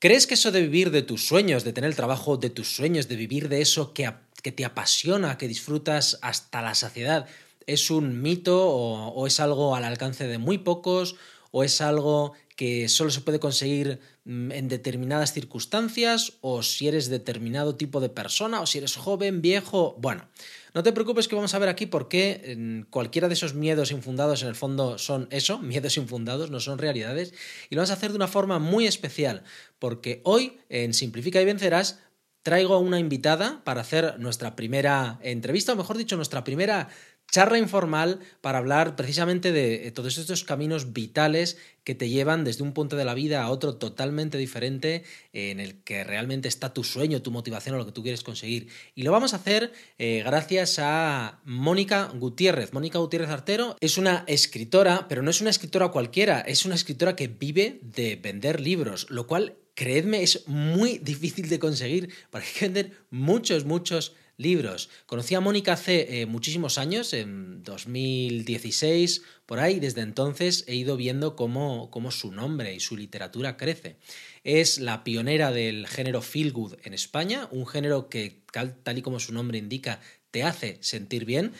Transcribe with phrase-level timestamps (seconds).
[0.00, 3.06] ¿Crees que eso de vivir de tus sueños, de tener el trabajo de tus sueños,
[3.06, 4.10] de vivir de eso que,
[4.42, 7.26] que te apasiona, que disfrutas hasta la saciedad,
[7.66, 11.16] es un mito o, o es algo al alcance de muy pocos
[11.50, 17.10] o es algo que solo se puede conseguir mm, en determinadas circunstancias o si eres
[17.10, 20.26] determinado tipo de persona o si eres joven, viejo, bueno.
[20.74, 24.42] No te preocupes que vamos a ver aquí por qué cualquiera de esos miedos infundados
[24.42, 27.34] en el fondo son eso, miedos infundados, no son realidades,
[27.68, 29.42] y lo vamos a hacer de una forma muy especial,
[29.78, 32.00] porque hoy en Simplifica y Vencerás
[32.42, 36.88] traigo a una invitada para hacer nuestra primera entrevista, o mejor dicho, nuestra primera
[37.30, 42.62] charla informal para hablar precisamente de eh, todos estos caminos vitales que te llevan desde
[42.62, 46.84] un punto de la vida a otro totalmente diferente en el que realmente está tu
[46.84, 48.68] sueño, tu motivación o lo que tú quieres conseguir.
[48.94, 52.72] Y lo vamos a hacer eh, gracias a Mónica Gutiérrez.
[52.72, 57.16] Mónica Gutiérrez Artero es una escritora, pero no es una escritora cualquiera, es una escritora
[57.16, 62.52] que vive de vender libros, lo cual, creedme, es muy difícil de conseguir, porque hay
[62.52, 64.88] que vender muchos, muchos libros.
[65.06, 70.96] Conocí a Mónica hace eh, muchísimos años, en 2016, por ahí, desde entonces he ido
[70.96, 73.96] viendo cómo, cómo su nombre y su literatura crece.
[74.42, 79.20] Es la pionera del género feel good en España, un género que, tal, y como
[79.20, 81.52] su nombre indica, te hace sentir bien.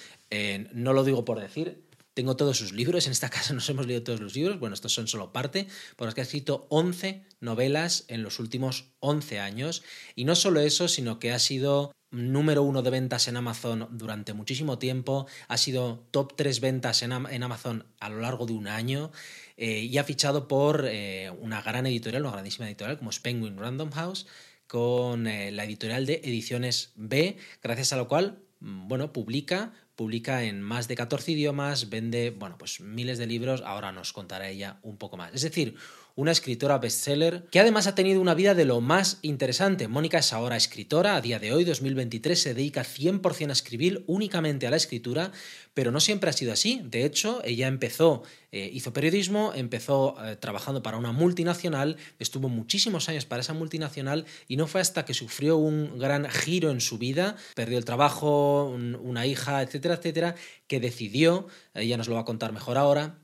[0.72, 1.82] No lo digo por decir,
[2.14, 4.92] tengo todos sus libros, en esta casa nos hemos leído todos los libros, bueno, estos
[4.92, 5.66] son solo parte,
[5.96, 9.82] por los que ha escrito 11 novelas en los últimos 11 años.
[10.14, 14.32] Y no solo eso, sino que ha sido número uno de ventas en Amazon durante
[14.32, 19.12] muchísimo tiempo, ha sido top 3 ventas en, Amazon a lo largo de un año
[19.56, 23.56] eh, y ha fichado por eh, una gran editorial, una grandísima editorial como es Penguin
[23.56, 24.26] Random House,
[24.66, 30.44] con eh, la editorial de Ediciones B, gracias a lo cual, mm, bueno, publica publica
[30.44, 34.78] en más de 14 idiomas, vende, bueno, pues miles de libros, ahora nos contará ella
[34.80, 35.34] un poco más.
[35.34, 35.76] Es decir,
[36.20, 39.88] una escritora bestseller que además ha tenido una vida de lo más interesante.
[39.88, 44.66] Mónica es ahora escritora, a día de hoy, 2023, se dedica 100% a escribir, únicamente
[44.66, 45.32] a la escritura,
[45.72, 46.82] pero no siempre ha sido así.
[46.84, 48.22] De hecho, ella empezó,
[48.52, 54.26] eh, hizo periodismo, empezó eh, trabajando para una multinacional, estuvo muchísimos años para esa multinacional
[54.46, 58.66] y no fue hasta que sufrió un gran giro en su vida, perdió el trabajo,
[58.66, 60.34] una hija, etcétera, etcétera,
[60.66, 63.16] que decidió, ella nos lo va a contar mejor ahora,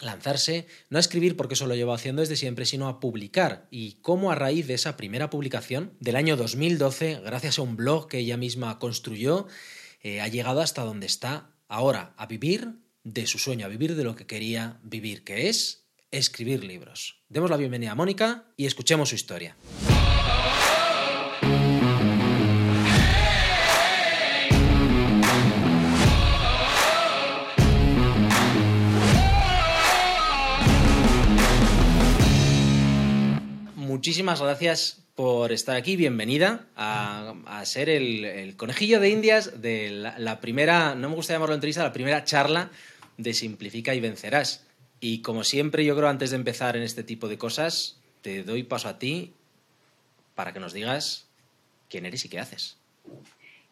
[0.00, 3.66] lanzarse, no a escribir porque eso lo llevo haciendo desde siempre, sino a publicar.
[3.70, 8.08] Y cómo a raíz de esa primera publicación del año 2012, gracias a un blog
[8.08, 9.46] que ella misma construyó,
[10.02, 14.04] eh, ha llegado hasta donde está ahora, a vivir de su sueño, a vivir de
[14.04, 17.22] lo que quería vivir, que es escribir libros.
[17.28, 19.56] Demos la bienvenida a Mónica y escuchemos su historia.
[34.06, 35.96] Muchísimas gracias por estar aquí.
[35.96, 37.34] Bienvenida a,
[37.64, 42.22] ser el, conejillo de indias de la, primera, no me gusta llamarlo entrevista, la primera
[42.22, 42.70] charla
[43.16, 44.64] de Simplifica y Vencerás.
[45.00, 48.62] Y como siempre, yo creo antes de empezar en este tipo de cosas, te doy
[48.62, 49.32] paso a ti
[50.36, 51.26] para que nos digas
[51.90, 52.78] quién eres y qué haces.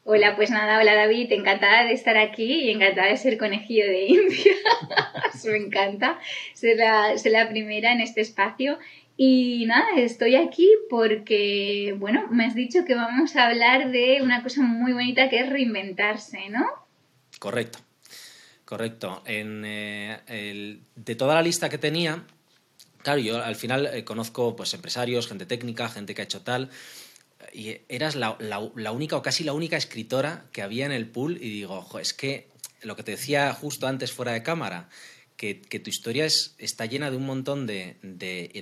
[0.03, 4.07] Hola, pues nada, hola David, encantada de estar aquí y encantada de ser conejillo de
[4.07, 4.53] India.
[5.45, 6.19] Me encanta
[6.55, 8.79] ser la primera en este espacio
[9.17, 14.43] y nada, estoy aquí porque, bueno, me has dicho que vamos a hablar de una
[14.43, 16.65] cosa muy bonita que es reinventarse, ¿no?
[17.39, 17.79] Correcto,
[18.65, 19.23] correcto.
[19.25, 22.25] En, eh, de toda la lista que tenía,
[23.03, 26.71] claro, yo al final eh, conozco pues, empresarios, gente técnica, gente que ha hecho tal,
[27.53, 31.37] y eras la, la, única o casi la única escritora que había en el pool
[31.37, 32.49] y digo, ojo, es que
[32.83, 34.89] lo que te decía justo antes fuera de cámara,
[35.37, 37.99] que, tu historia es, está llena de un montón de,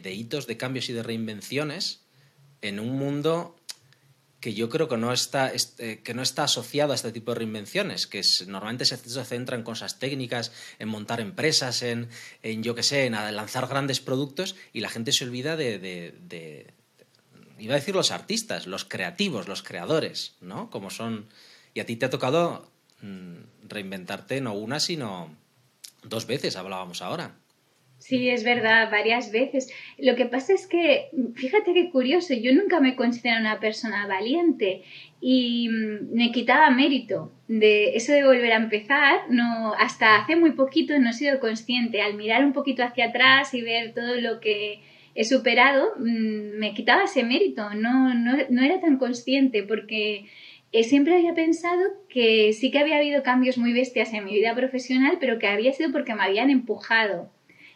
[0.05, 2.01] hitos, de cambios y de reinvenciones
[2.61, 3.57] en un mundo
[4.41, 7.39] que yo creo que no está, eh, que no está asociado a este tipo de
[7.39, 10.51] reinvenciones, que normalmente se, centra en cosas técnicas,
[10.81, 12.09] en montar empresas, en,
[12.43, 16.75] en yo qué sé, en lanzar grandes productos y la gente se olvida de, de,
[17.61, 20.71] iba a decir los artistas, los creativos, los creadores, ¿no?
[20.71, 21.29] Como son...
[21.73, 22.69] Y a ti te ha tocado
[23.01, 25.37] mm, reinventarte no una, sino
[26.03, 27.37] Dos veces hablábamos ahora.
[28.03, 29.73] Sí, es verdad, varias veces.
[29.97, 34.83] Lo que pasa es que, fíjate qué curioso, yo nunca me considero una persona valiente
[35.21, 39.21] y mm, me quitaba mérito de eso de volver a empezar.
[39.31, 42.03] No, hasta hace muy poquito no he sido consciente.
[42.03, 44.81] Al mirar un poquito hacia atrás y ver todo lo que
[45.15, 47.71] he superado, mm, me quitaba ese mérito.
[47.75, 50.27] No, no, no era tan consciente porque
[50.83, 55.19] siempre había pensado que sí que había habido cambios muy bestias en mi vida profesional,
[55.21, 57.31] pero que había sido porque me habían empujado.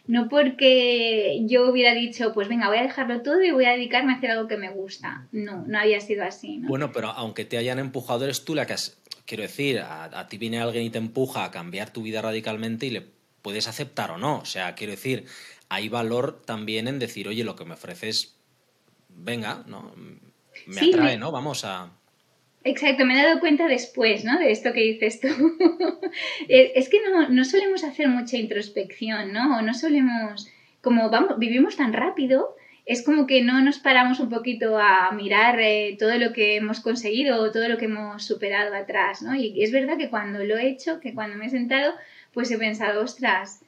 [0.07, 4.13] No porque yo hubiera dicho, pues venga, voy a dejarlo todo y voy a dedicarme
[4.13, 5.27] a hacer algo que me gusta.
[5.33, 6.57] No, no había sido así.
[6.57, 6.69] ¿no?
[6.69, 8.97] Bueno, pero aunque te hayan empujado, eres tú la que has...
[9.25, 12.91] Quiero decir, a, ti viene alguien y te empuja a cambiar tu vida radicalmente y
[12.91, 13.05] le
[13.41, 14.39] puedes aceptar o no.
[14.39, 15.25] O sea, quiero decir,
[15.67, 18.37] hay valor también en decir, oye, lo que me ofreces,
[19.09, 19.93] venga, ¿no?
[20.65, 21.33] Me atrae, ¿no?
[21.33, 21.91] Vamos a...
[22.63, 24.37] Exacto, me he dado cuenta después, ¿no?
[24.39, 25.27] De esto que dices tú.
[26.49, 29.61] es que no, no, solemos hacer mucha introspección, ¿no?
[29.61, 30.51] No solemos,
[30.81, 32.55] como vamos, vivimos tan rápido,
[32.85, 36.79] es como que no nos paramos un poquito a mirar eh, todo lo que hemos
[36.79, 39.35] conseguido o todo lo que hemos superado atrás, ¿no?
[39.35, 41.93] Y es verdad que cuando lo he hecho, que cuando me he sentado,
[42.33, 43.61] pues he pensado, ostras,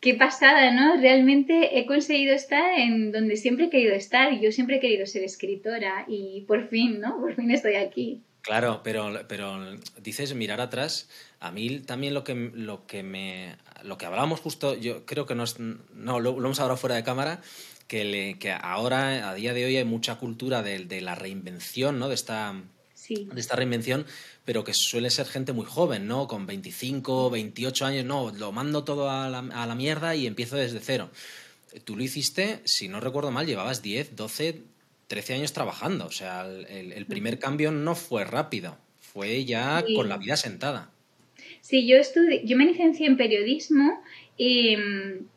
[0.00, 0.96] qué pasada, ¿no?
[0.96, 5.06] Realmente he conseguido estar en donde siempre he querido estar y yo siempre he querido
[5.06, 7.20] ser escritora y por fin, ¿no?
[7.20, 8.22] Por fin estoy aquí.
[8.42, 11.08] Claro, pero, pero dices mirar atrás.
[11.38, 13.56] A mí también lo que, lo que me.
[13.84, 15.44] Lo que hablábamos justo, yo creo que no,
[15.94, 17.40] no lo, hemos hablado fuera de cámara,
[17.86, 21.98] que, le, que ahora, a día de hoy, hay mucha cultura de, de la reinvención,
[22.00, 22.08] ¿no?
[22.08, 22.54] De esta,
[23.08, 24.06] de esta reinvención,
[24.44, 26.26] pero que suele ser gente muy joven, ¿no?
[26.26, 30.56] Con 25, 28 años, no, lo mando todo a la, a la mierda y empiezo
[30.56, 31.10] desde cero.
[31.84, 34.62] Tú lo hiciste, si no recuerdo mal, llevabas 10, 12,
[35.12, 36.06] 13 años trabajando.
[36.06, 40.90] O sea, el, primer cambio no fue rápido, fue ya con la vida sentada.
[41.60, 44.02] Sí, yo estudié, yo me licencié en periodismo,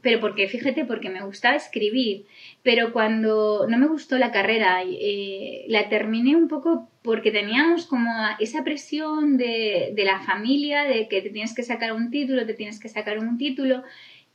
[0.01, 2.25] pero porque, fíjate, porque me gustaba escribir,
[2.63, 8.09] pero cuando no me gustó la carrera, eh, la terminé un poco porque teníamos como
[8.39, 12.53] esa presión de, de la familia, de que te tienes que sacar un título, te
[12.53, 13.83] tienes que sacar un título,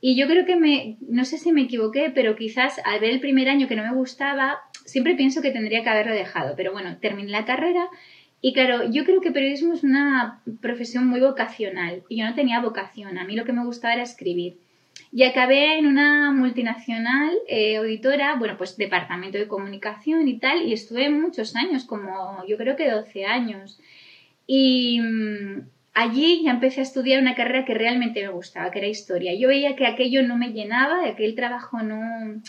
[0.03, 3.19] y yo creo que me, no sé si me equivoqué, pero quizás al ver el
[3.19, 4.59] primer año que no me gustaba,
[4.91, 7.87] siempre pienso que tendría que haberlo dejado, pero bueno, terminé la carrera
[8.41, 12.59] y claro, yo creo que periodismo es una profesión muy vocacional y yo no tenía
[12.59, 14.57] vocación, a mí lo que me gustaba era escribir.
[15.13, 20.73] Y acabé en una multinacional eh, auditora, bueno, pues departamento de comunicación y tal, y
[20.73, 23.79] estuve muchos años, como yo creo que 12 años.
[24.47, 25.61] Y mm,
[25.93, 29.33] allí ya empecé a estudiar una carrera que realmente me gustaba, que era historia.
[29.35, 32.41] Yo veía que aquello no me llenaba, que aquel trabajo no,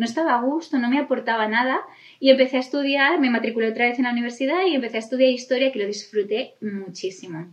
[0.00, 1.82] no estaba a gusto, no me aportaba nada
[2.20, 5.28] y empecé a estudiar, me matriculé otra vez en la universidad y empecé a estudiar
[5.28, 7.52] historia que lo disfruté muchísimo.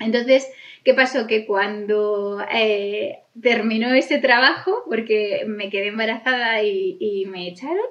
[0.00, 0.48] Entonces,
[0.84, 1.26] ¿qué pasó?
[1.26, 7.84] Que cuando eh, terminó ese trabajo, porque me quedé embarazada y, me echaron,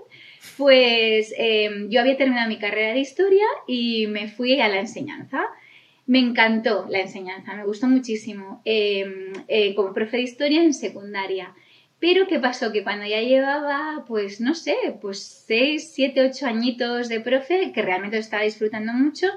[0.57, 5.43] pues em, yo había terminado mi carrera de historia y me fui a la enseñanza.
[6.07, 8.63] Me encantó la enseñanza, me gustó muchísimo.
[8.65, 11.53] Em, eh, como profe de historia en secundaria.
[12.01, 12.71] Pero ¿qué pasó?
[12.71, 17.81] Que cuando ya llevaba, pues no sé, pues 6, 7, 8 añitos de profe, que
[17.83, 19.27] realmente lo estaba disfrutando mucho,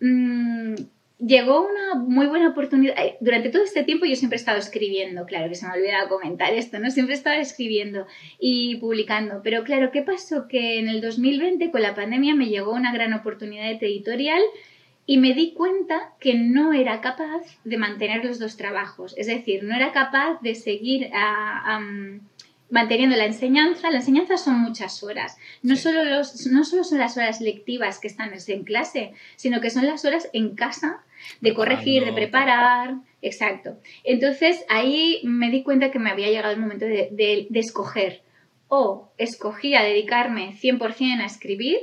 [0.00, 0.74] mmm,
[1.18, 2.94] llegó una muy buena oportunidad.
[2.98, 5.74] Eh, durante todo este tiempo yo siempre he estado escribiendo, claro que se me ha
[5.74, 6.90] olvidado comentar esto, ¿no?
[6.90, 8.06] Siempre he estado escribiendo
[8.40, 9.42] y publicando.
[9.44, 10.48] Pero claro, ¿qué pasó?
[10.48, 14.40] Que en el 2020 con la pandemia me llegó una gran oportunidad editorial
[15.08, 19.64] y me di cuenta que no era capaz de mantener los dos trabajos, es decir,
[19.64, 21.10] no era capaz de seguir
[22.68, 23.90] manteniendo la enseñanza.
[23.90, 28.06] La enseñanza son muchas horas, no, solo los, no solo son las horas lectivas que
[28.06, 31.02] están en clase, sino que son las horas en casa
[31.40, 33.78] de corregir, de preparar, exacto.
[34.04, 37.08] Entonces ahí me di cuenta que me había llegado el momento de,
[37.48, 38.20] de escoger.
[38.70, 41.78] O escogía dedicarme 100% a escribir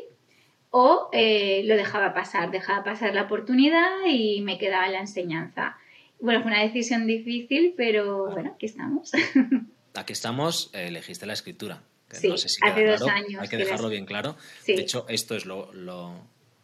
[0.78, 5.78] o eh, lo dejaba pasar, dejaba pasar la oportunidad y me quedaba en la enseñanza.
[6.20, 9.12] Bueno, fue una decisión difícil, pero bueno, aquí estamos.
[9.94, 11.82] Aquí estamos, eh, elegiste la escritura.
[12.12, 13.42] sí, hace dos años.
[13.42, 14.36] Hay que dejarlo bien claro.
[14.68, 15.72] De hecho, esto es lo,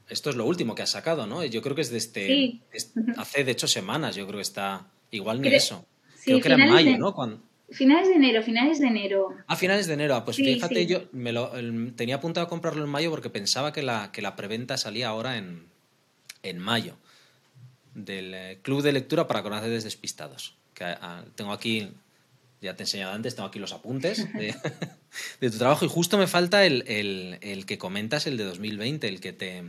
[0.10, 1.46] esto es lo último que has sacado, ¿no?
[1.46, 2.28] Yo creo que es de este...
[2.28, 2.62] Sí.
[3.16, 4.88] hace, de hecho, semanas, yo creo que está...
[5.12, 5.86] Igual ni eso.
[6.26, 7.14] creo que era en mayo, ¿no?
[7.14, 7.42] Cuando...
[7.72, 9.34] Finales de enero, finales de enero.
[9.48, 11.52] A finales de enero, ah, pues fíjate, yo me lo,
[11.96, 15.38] tenía apuntado a comprarlo en mayo porque pensaba que la, que la preventa salía ahora
[15.38, 15.66] en,
[16.44, 16.98] en mayo.
[17.94, 20.56] Del eh, Club de Lectura para Conocer Despistados.
[20.74, 21.90] Que, ah, tengo aquí,
[22.62, 24.54] ya te he enseñado antes, tengo aquí los apuntes de,
[25.42, 29.08] de tu trabajo y justo me falta el, el, el, que comentas, el de 2020,
[29.08, 29.64] el que te,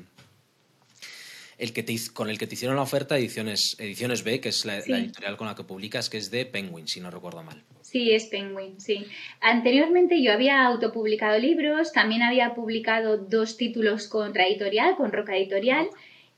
[1.58, 4.64] el que te, con el que te hicieron la oferta Ediciones, Ediciones B, que es
[4.64, 7.62] la, editorial con la que publicas, que es de Penguin, si no recuerdo mal.
[7.92, 9.04] Sí, es Penguin, sí.
[9.42, 15.90] Anteriormente yo había autopublicado libros, también había publicado dos títulos contra editorial, con Roca Editorial,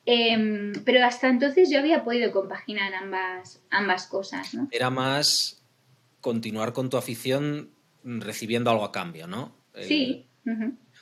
[0.04, 4.52] em, pero hasta entonces yo había podido compaginar ambas, ambas cosas.
[4.52, 4.66] ¿no?
[4.72, 5.62] Era más
[6.20, 7.70] continuar con tu afición
[8.02, 9.56] recibiendo algo a cambio, ¿no?
[9.80, 10.26] Sí.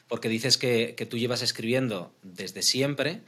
[0.06, 3.22] Porque dices que, que tú llevas escribiendo desde siempre,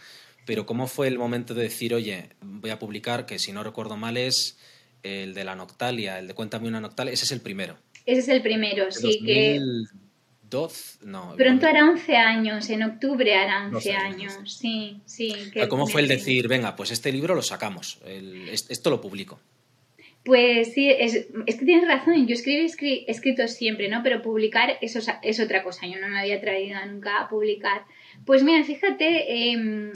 [0.45, 3.97] pero ¿cómo fue el momento de decir, oye, voy a publicar, que si no recuerdo
[3.97, 4.59] mal es
[5.05, 7.77] el de la Noctalia, el de Cuéntame una Noctalia, ese es el primero.
[8.05, 9.61] Ese es el primero, sí, que...
[10.51, 11.35] 12, no.
[11.37, 15.35] Pronto hará 11 años, en octubre hará 11 años, sí, sí.
[15.69, 19.41] ¿Cómo fue el decir, venga, pues este libro lo sacamos, esto lo publico?
[20.25, 24.03] Pues sí, es, que tienes razón, yo escribo he escrito siempre, ¿no?
[24.03, 27.83] Pero publicar eso es, otra cosa, yo no me había traído nunca a publicar.
[28.25, 29.93] Pues mira, fíjate, eh,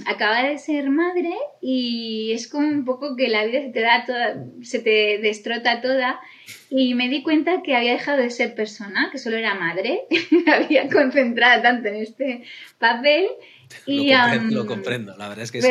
[0.48, 1.32] de ser madre
[1.62, 5.80] y es como un poco que la vida se te da toda, se te destrota
[5.80, 6.20] toda
[6.68, 10.02] y me di cuenta que había dejado de ser persona, que solo era madre,
[10.52, 12.42] había concentrado tanto en este
[12.78, 13.28] papel
[13.86, 14.12] y,
[14.50, 15.66] lo, comprendo, la verdad es que es,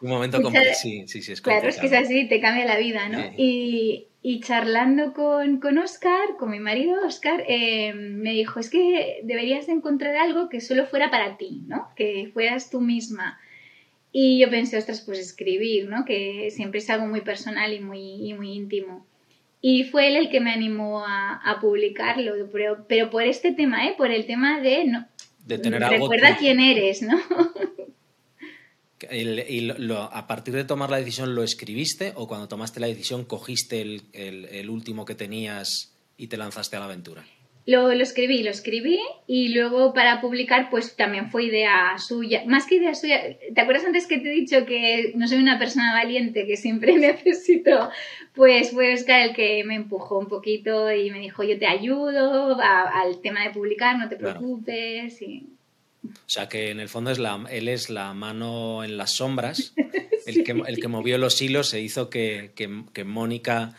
[0.00, 0.74] un momento complicado.
[0.74, 3.20] Sí, sí, sí, es Claro, es que es así, te cambia la vida, ¿no?
[3.36, 9.20] Y, y, charlando con, con, Oscar, con mi marido Oscar, eh, me dijo, es que
[9.24, 11.88] deberías encontrar algo que solo fuera para ti, ¿no?
[11.96, 13.38] Que fueras tú misma.
[14.12, 16.04] Y yo pensé, ostras, pues escribir, ¿no?
[16.04, 19.04] Que siempre es algo muy personal y muy, y muy íntimo.
[19.60, 23.86] Y fue él el que me animó a, a publicarlo, pero, pero, por este tema,
[23.86, 23.94] ¿eh?
[23.96, 25.06] Por el tema de, no,
[25.44, 26.10] de tener algo.
[26.10, 27.18] Recuerda quién eres, ¿no?
[29.10, 33.80] y a partir de tomar la decisión, ¿lo escribiste o cuando tomaste la decisión cogiste
[33.82, 37.24] el, último que tenías y te lanzaste a la aventura?
[37.66, 42.66] Lo, lo, escribí, lo escribí y luego para publicar pues también fue idea suya, más
[42.66, 45.94] que idea suya, ¿te acuerdas antes que te he dicho que no soy una persona
[45.94, 47.88] valiente, que siempre necesito?
[48.34, 52.58] Pues fue Oscar el que me empujó un poquito y me dijo yo te ayudo
[52.60, 55.22] al tema de publicar, no te preocupes.
[55.22, 55.46] Y...
[56.02, 59.72] O sea que en el fondo es la, él es la mano en las sombras,
[60.26, 63.74] el, que, el que movió los hilos e hizo que, que Mónica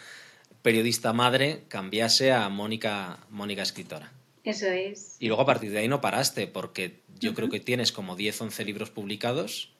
[0.66, 4.12] periodista madre cambiase a Mónica, Mónica escritora.
[4.44, 5.16] Eso es.
[5.20, 8.42] Y luego a partir de ahí no paraste, porque yo creo que tienes como 10,
[8.42, 9.76] 11 libros publicados.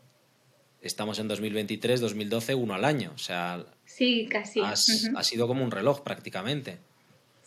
[0.84, 3.14] Estamos en 2023, 2012, uno al año.
[3.16, 4.62] O sea, sí, casi.
[4.62, 6.78] Ha sido como un reloj prácticamente.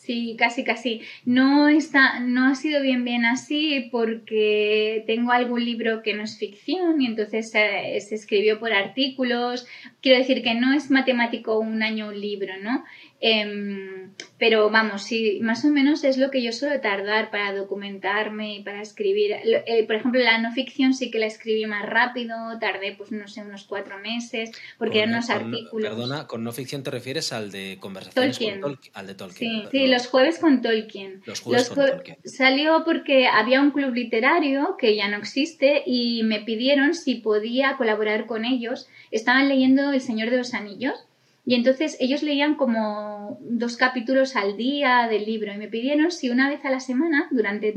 [0.08, 1.02] Sí, casi, casi.
[1.26, 6.38] No, está, no ha sido bien, bien así porque tengo algún libro que no es
[6.38, 9.66] ficción y entonces se, se escribió por artículos.
[10.00, 12.84] Quiero decir que no es matemático un año un libro, ¿no?
[13.20, 18.56] Em, pero vamos, sí, más o menos es lo que yo suelo tardar para documentarme
[18.56, 19.32] y para escribir.
[19.32, 23.26] Eh, por ejemplo, la no ficción sí que la escribí más rápido, tardé, pues no
[23.26, 25.90] sé, unos cuatro meses, porque eran unos artículos.
[25.90, 29.62] Perdona, con no ficción te refieres al de conversaciones con Tolkien, al de Tolkien.
[29.62, 31.22] Sí, sí, los jueves con Tolkien.
[31.26, 32.18] Los jueves con Tolkien.
[32.24, 37.76] Salió porque había un club literario que ya no existe y me pidieron si podía
[37.76, 38.88] colaborar con ellos.
[39.10, 41.07] Estaban leyendo El Señor de los Anillos
[41.48, 46.28] y entonces ellos leían como dos capítulos al día del libro y me pidieron si
[46.28, 47.74] una vez a la semana, durante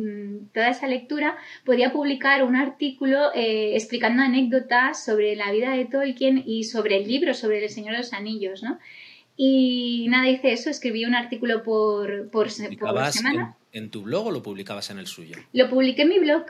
[0.53, 6.43] toda esa lectura, podía publicar un artículo eh, explicando anécdotas sobre la vida de Tolkien
[6.45, 8.77] y sobre el libro, sobre El Señor de los Anillos, ¿no?
[9.37, 13.55] Y nada, hice eso, escribí un artículo por, por, por semana.
[13.71, 15.37] En, en, tu blog o lo publicabas en el suyo?
[15.53, 16.43] Lo publiqué en mi blog,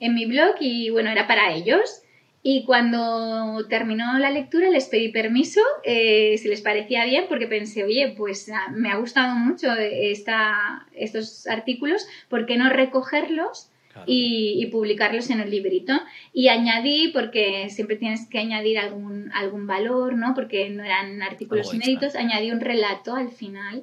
[0.00, 2.02] en mi blog y bueno, era para ellos.
[2.42, 7.84] Y cuando terminó la lectura les pedí permiso eh, si les parecía bien porque pensé,
[7.84, 13.70] oye, pues ah, me ha gustado mucho esta, estos artículos, ¿por qué no recogerlos?
[14.06, 15.92] Y, publicarlos en un librito.
[16.32, 20.34] Y añadí, porque siempre tienes que añadir algún, algún valor, ¿no?
[20.36, 23.82] Porque no eran artículos inéditos, añadí un relato al final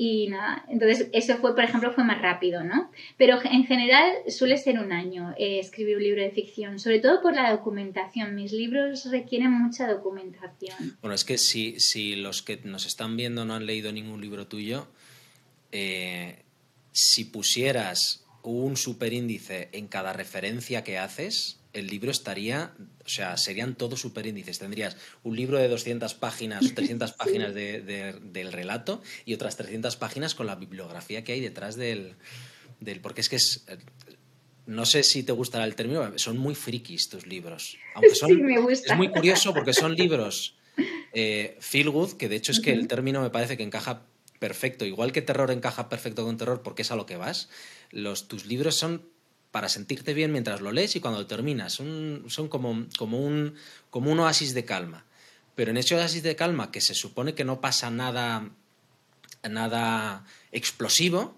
[0.00, 2.88] y nada, entonces eso fue, por ejemplo, fue más rápido, ¿no?
[3.16, 7.20] Pero en general suele ser un año eh, escribir un libro de ficción, sobre todo
[7.20, 8.36] por la documentación.
[8.36, 10.96] Mis libros requieren mucha documentación.
[11.00, 14.46] Bueno, es que si, si los que nos están viendo no han leído ningún libro
[14.46, 14.86] tuyo,
[15.72, 16.44] eh,
[16.92, 22.72] si pusieras un superíndice en cada referencia que haces, el libro estaría,
[23.04, 24.58] o sea, serían todos superíndices.
[24.58, 30.46] Tendrías un libro de 200 páginas, 300 páginas del relato y otras 300 páginas con
[30.46, 32.16] la bibliografía que hay detrás del,
[32.80, 33.00] del...
[33.00, 33.64] Porque es que es...
[34.66, 37.78] No sé si te gustará el término, son muy frikis tus libros.
[37.94, 38.30] Aunque son,
[38.70, 40.56] Es muy curioso porque son libros
[41.12, 44.02] eh, feel good, que de hecho es que el término me parece que encaja
[44.38, 44.84] perfecto.
[44.84, 47.48] Igual que terror encaja perfecto con terror porque es a lo que vas.
[47.90, 49.02] Los, tus libros son
[49.50, 51.72] para sentirte bien mientras lo lees y cuando lo terminas.
[51.72, 53.54] Son, son como, como, un,
[53.90, 55.04] como un oasis de calma.
[55.54, 58.50] Pero en ese oasis de calma, que se supone que no pasa nada,
[59.48, 61.36] nada explosivo,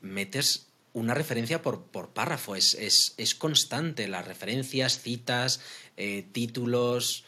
[0.00, 2.56] metes una referencia por, por párrafo.
[2.56, 4.08] Es, es, es, constante.
[4.08, 5.60] Las referencias, citas,
[5.96, 7.24] eh, títulos.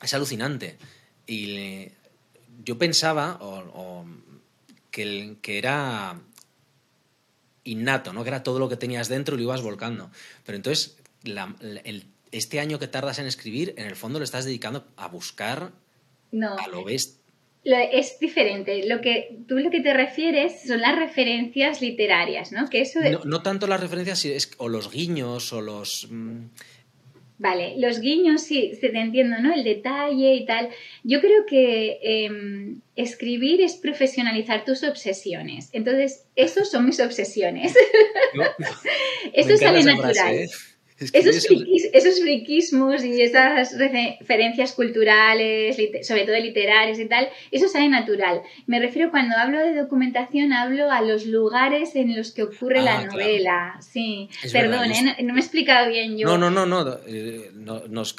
[0.00, 0.78] Es alucinante.
[1.26, 1.88] Y
[2.64, 3.38] yo pensaba
[4.90, 6.18] que, que era
[7.68, 8.22] innato, ¿no?
[8.22, 10.10] Que era todo lo que tenías dentro y lo ibas volcando.
[10.44, 10.96] Pero entonces,
[12.32, 15.72] este año que tardas en escribir, en el fondo lo estás dedicando a buscar
[16.32, 16.56] no.
[16.58, 17.20] a lo best.
[17.64, 18.86] es diferente.
[18.86, 22.68] Lo que tú lo que te refieres son las referencias literarias, ¿no?
[22.68, 26.08] Que eso no, tanto las referencias o los guiños o los...
[27.38, 29.54] Vale, los guiños sí, se te entiendo, ¿no?
[29.54, 30.70] El detalle y tal.
[31.04, 35.70] Yo creo que em, escribir es profesionalizar tus obsesiones.
[35.72, 37.76] Entonces, esos son mis obsesiones.
[39.32, 40.34] Eso sale natural.
[40.34, 40.48] ¿eh?
[41.00, 48.42] Esos, friquismos y esas referencias culturales, sobre todo literarias y tal, eso sale natural.
[48.66, 52.98] Me refiero cuando hablo de documentación, hablo a los lugares en los que ocurre la
[52.98, 53.80] ah, novela.
[53.80, 55.22] Sí, perdón, ¿eh?
[55.22, 56.26] no, me he explicado bien yo.
[56.26, 57.50] No, no, no, no, eh,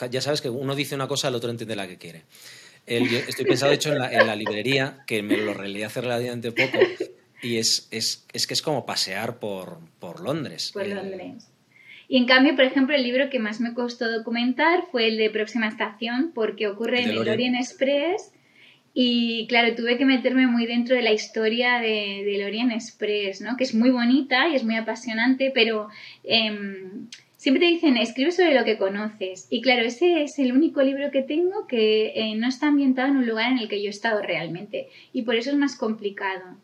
[0.09, 2.23] ya sabes que uno dice una cosa, el otro entiende la que quiere.
[2.85, 6.77] estoy pensado, de hecho, en la, librería, que me lo releí hace relativamente poco,
[7.41, 10.71] y es, es, es que es como pasear por, por Londres.
[10.73, 11.49] Por Londres.
[12.11, 15.29] Y en cambio, por ejemplo, el libro que más me costó documentar fue el de
[15.29, 18.33] Próxima Estación, porque ocurre en el Orient Express.
[18.95, 23.55] Y claro, tuve que meterme muy dentro de la historia de, del Orient Express, ¿no?
[23.57, 25.89] que es muy bonita y es muy apasionante, pero
[26.23, 29.45] em, siempre te dicen, escribe sobre lo que conoces.
[29.51, 33.17] Y claro, ese es el único libro que tengo que eh, no está ambientado en
[33.17, 34.87] un lugar en el que yo he estado realmente.
[35.13, 36.57] Y por eso es más complicado.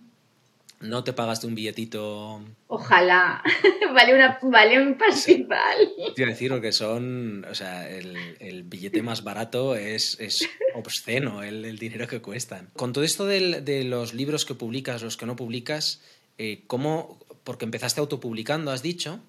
[0.88, 2.42] ¿No te pagaste un billetito?
[2.68, 3.44] Ojalá.
[3.94, 5.78] vale, una, vale un festival.
[6.16, 7.46] Quiero decir que son.
[7.50, 12.70] O sea, el, billete más barato es, es obsceno el, dinero que cuestan.
[12.76, 16.02] Con todo esto de los libros que publicas, los que no publicas,
[16.38, 17.20] eh, ¿cómo.?
[17.44, 19.20] Porque empezaste autopublicando, has dicho.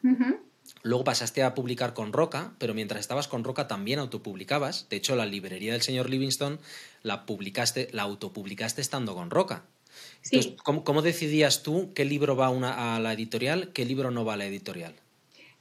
[0.82, 4.88] Luego pasaste a publicar con Roca, pero mientras estabas con Roca también autopublicabas.
[4.88, 6.58] De hecho, la librería del señor Livingston
[7.02, 9.64] la publicaste, la autopublicaste estando con Roca.
[10.62, 14.46] ¿Cómo, decidías tú qué libro va a la editorial, qué libro no va a la
[14.46, 14.94] editorial?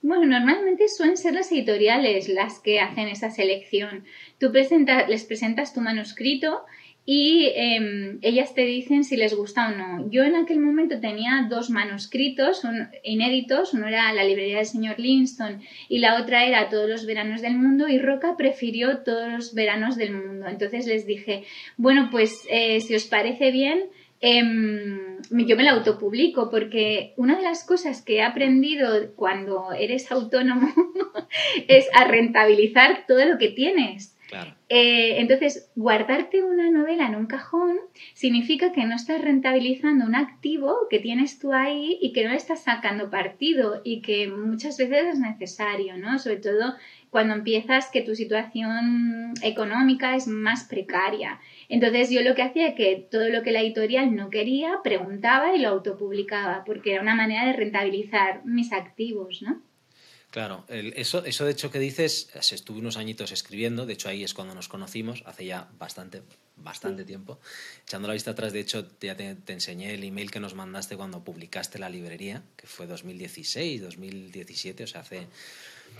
[0.02, 4.06] Bueno, normalmente suelen ser las editoriales las que hacen esa selección.
[4.40, 6.64] Tú les presentas tu manuscrito
[7.08, 10.10] y em, ellas te dicen si les gusta o no.
[10.10, 12.62] Yo en aquel momento tenía dos manuscritos
[13.04, 17.42] inéditos, uno era La librería del señor Livingston y la otra era Todos los veranos
[17.42, 20.48] del mundo y Roca prefirió Todos los veranos del mundo.
[20.48, 21.44] Entonces les dije,
[21.78, 23.86] bueno, pues eh, si os parece bien,
[24.28, 30.12] Em, yo me la autopublico porque una de las cosas que he aprendido cuando eres
[30.12, 30.68] autónomo
[31.68, 34.15] es a rentabilizar todo lo que tienes.
[34.70, 37.78] Eh, entonces, guardarte una novela en un cajón
[38.14, 42.38] significa que no estás rentabilizando un activo que tienes tú ahí y que no le
[42.38, 46.18] estás sacando partido y que muchas veces es necesario, ¿no?
[46.18, 46.76] Sobre todo
[47.10, 51.40] cuando empiezas que tu situación económica es más precaria.
[51.70, 55.56] Entonces yo lo que hacía es que todo lo que la editorial no quería, preguntaba
[55.56, 59.62] y lo autopublicaba, porque era una manera de rentabilizar mis activos, ¿no?
[60.36, 64.34] Claro, eso, eso de hecho que dices, estuve unos añitos escribiendo, de hecho ahí es
[64.34, 66.24] cuando nos conocimos, hace ya bastante,
[66.58, 67.40] bastante tiempo.
[67.84, 71.24] Echando la vista atrás, de hecho ya te, enseñé el email que nos mandaste cuando
[71.24, 75.28] publicaste la librería, que fue 2016, 2017, o sea, hace,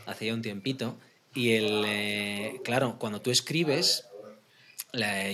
[0.06, 0.98] hace ya un tiempito.
[1.34, 4.04] Y el, eh, claro, cuando tú escribes,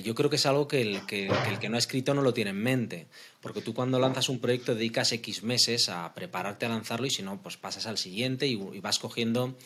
[0.04, 2.34] yo creo que es algo que el que, el que no ha escrito no lo
[2.34, 3.08] tiene en mente.
[3.42, 7.24] Porque tú cuando lanzas un proyecto dedicas X meses a prepararte a lanzarlo y si
[7.24, 9.58] no, pues pasas al siguiente y, vas cogiendo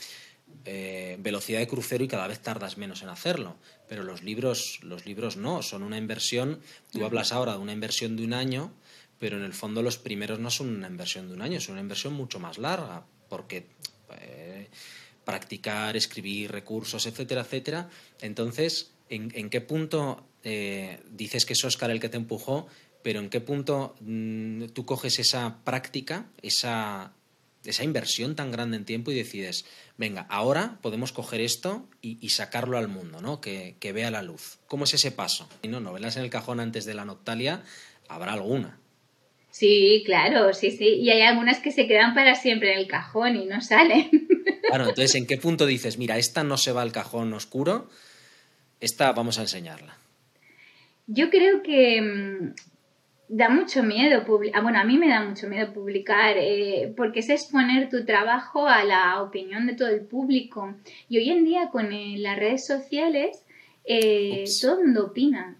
[0.65, 3.55] eh, velocidad de crucero y cada vez tardas menos en hacerlo.
[3.87, 6.61] Pero los libros, los libros no, son una inversión.
[6.91, 8.71] Tú hablas ahora de una inversión de un año,
[9.19, 11.81] pero en el fondo los primeros no son una inversión de un año, es una
[11.81, 13.05] inversión mucho más larga.
[13.29, 13.67] Porque
[14.19, 14.69] eh,
[15.25, 17.89] practicar, escribir recursos, etcétera, etcétera.
[18.21, 22.67] Entonces, ¿en, qué punto eh, dices que es Oscar el que te empujó,
[23.03, 27.13] pero en qué punto mm, tú coges esa práctica, esa,
[27.63, 29.65] esa inversión tan grande en tiempo y decides,
[29.97, 33.41] venga, ahora podemos coger esto y, sacarlo al mundo, ¿no?
[33.41, 34.59] Que, que, vea la luz.
[34.67, 35.47] ¿Cómo es ese paso?
[35.61, 37.63] Y no, novelas en el cajón antes de la noctalia,
[38.07, 38.79] habrá alguna.
[39.55, 40.95] Sí, claro, sí, sí.
[40.95, 44.09] Y hay algunas que se quedan para siempre en el cajón y no salen.
[44.67, 47.87] Claro, entonces, ¿en qué punto dices, mira, esta no se va al cajón oscuro,
[48.79, 49.97] esta vamos a enseñarla?
[51.07, 52.53] Yo creo que mm,
[53.27, 57.19] da mucho miedo publicar, ah, bueno, a mí me da mucho miedo publicar, eh, porque
[57.19, 60.75] es exponer tu trabajo a la opinión de todo el público.
[61.09, 63.43] Y hoy en día con eh, las redes sociales,
[63.85, 65.57] eh, todo el mundo opina.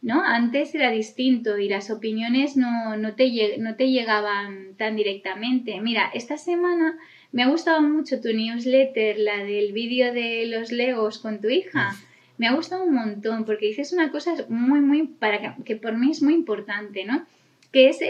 [0.00, 0.22] ¿no?
[0.22, 5.80] Antes era distinto y las opiniones no, no, te, no te llegaban tan directamente.
[5.80, 6.96] Mira, esta semana
[7.32, 11.96] me ha gustado mucho tu newsletter, la del vídeo de los Legos con tu hija.
[12.38, 16.10] Me ha gustado un montón porque dices una cosa muy, muy, para que, por mí
[16.10, 17.26] es muy importante, ¿no?
[17.72, 18.06] Que es eh,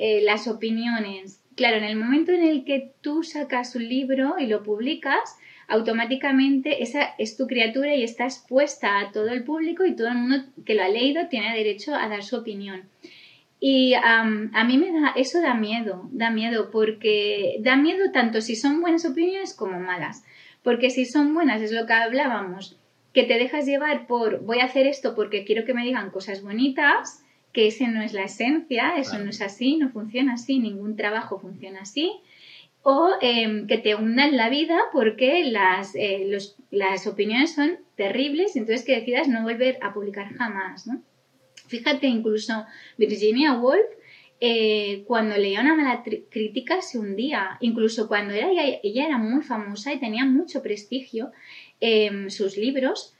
[0.00, 1.40] eh, las opiniones.
[1.56, 5.36] Claro, en el momento en el que tú sacas un libro y lo publicas,
[5.68, 10.14] automáticamente esa es tu criatura y está expuesta a todo el público y todo el
[10.14, 12.84] mundo que lo ha leído tiene derecho a dar su opinión.
[13.64, 18.56] Y a mí me da, eso da miedo, da miedo, porque da miedo tanto si
[18.56, 20.24] son buenas opiniones como malas.
[20.64, 22.76] Porque si son buenas, es lo que hablábamos,
[23.12, 26.42] que te dejas llevar por voy a hacer esto porque quiero que me digan cosas
[26.42, 27.22] bonitas,
[27.52, 31.38] que ese no es la esencia, eso no es así, no funciona así, ningún trabajo
[31.38, 32.12] funciona así.
[32.82, 36.26] O em, que te hundan la vida porque las, eh,
[36.70, 41.00] las opiniones son terribles, entonces que decidas no volver a publicar jamás, ¿no?
[41.68, 42.66] Fíjate, incluso
[42.98, 43.86] Virginia Woolf,
[44.44, 47.58] eh, cuando leía una mala crítica se hundía.
[47.60, 51.30] Incluso cuando era, ella, era muy famosa y tenía mucho prestigio,
[51.78, 53.14] en sus libros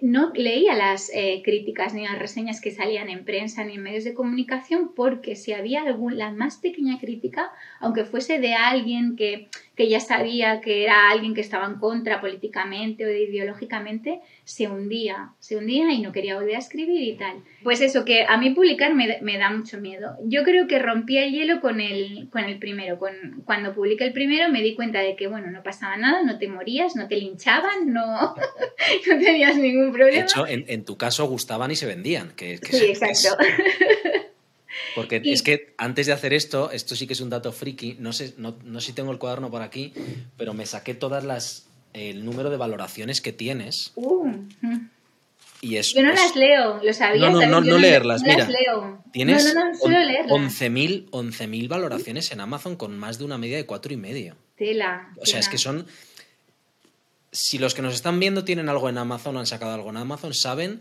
[0.00, 4.04] no leía las eh, críticas ni las reseñas que salían en prensa ni en medios
[4.04, 9.48] de comunicación porque si había algún, la más pequeña crítica, aunque fuese de alguien que,
[9.76, 15.32] que ya sabía que era alguien que estaba en contra políticamente o ideológicamente, se hundía,
[15.38, 17.42] se hundía y no quería volver a escribir y tal.
[17.62, 20.16] Pues eso, que a mí publicar me, me da mucho miedo.
[20.24, 22.98] Yo creo que rompí el hielo con el, con el primero.
[22.98, 26.38] Con, cuando publiqué el primero me di cuenta de que, bueno, no pasaba nada, no
[26.38, 28.34] te morías, no te linchaban, no,
[29.06, 30.18] no tenías ningún problema.
[30.18, 32.30] De hecho, en, en, tu caso gustaban y se vendían.
[32.30, 33.36] Que, sí, exacto.
[34.94, 38.12] Porque es que antes de hacer esto, esto sí que es un dato friki, no
[38.12, 39.92] sé, no, no sé si tengo el cuaderno por aquí,
[40.38, 43.92] pero me saqué todas las el número de valoraciones que tienes.
[43.94, 44.32] Uh,
[45.62, 47.30] y es, Yo no las leo, lo sabía.
[47.30, 48.38] No, no, no, leerlas, mira.
[48.38, 49.02] Las leo.
[49.12, 54.36] Tienes 11.000 11 valoraciones en Amazon con más de una media de cuatro y medio.
[54.56, 55.10] Tela.
[55.18, 55.86] O sea, es que son
[57.36, 60.32] si los que nos están viendo tienen algo en Amazon han sacado algo en Amazon,
[60.32, 60.80] saben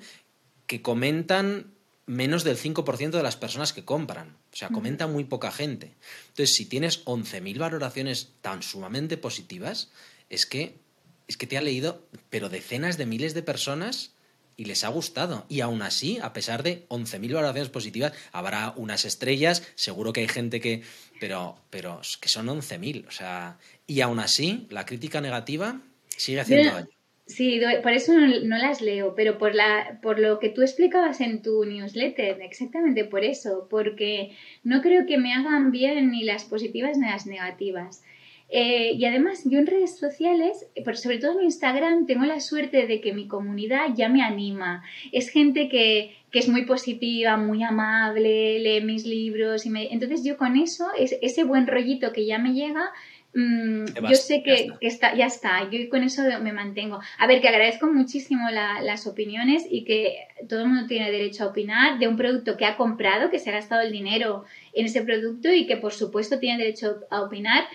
[0.67, 1.73] que comentan
[2.05, 4.37] menos del 5% de las personas que compran.
[4.53, 5.95] O sea, comenta muy poca gente.
[6.29, 9.91] Entonces, si tienes 11.000 valoraciones tan sumamente positivas,
[10.29, 10.79] es que,
[11.27, 14.13] es que te ha leído, pero decenas de miles de personas
[14.55, 15.45] y les ha gustado.
[15.49, 20.29] Y aún así, a pesar de 11.000 valoraciones positivas, habrá unas estrellas, seguro que hay
[20.29, 20.83] gente que...
[21.19, 23.07] Pero, pero que son 11.000.
[23.07, 25.81] O sea, y aún así, la crítica negativa
[26.17, 26.87] sigue haciendo daño.
[27.27, 31.41] Sí, por eso no, las leo, pero por, la, por lo que tú explicabas en
[31.41, 36.99] tu newsletter, exactamente por eso, porque no creo que me hagan bien ni las positivas
[36.99, 38.03] ni las negativas.
[38.49, 43.01] Eh, y además yo en redes sociales, sobre todo en Instagram, tengo la suerte de
[43.01, 44.83] que mi comunidad ya me anima.
[45.11, 49.65] Es gente que, que es muy positiva, muy amable, lee mis libros.
[49.65, 49.91] Y me...
[49.91, 52.91] Entonces yo con eso, ese buen rollito que ya me llega,
[53.37, 55.13] Mm, yo sé que, ya está.
[55.13, 57.01] ya está, yo con eso me mantengo.
[57.19, 61.47] A ver, que agradezco muchísimo las opiniones y que todo el mundo tiene derecho a
[61.47, 65.01] opinar de un producto que ha comprado, que se ha gastado el dinero en ese
[65.01, 67.65] producto y que por supuesto tiene derecho a opinar,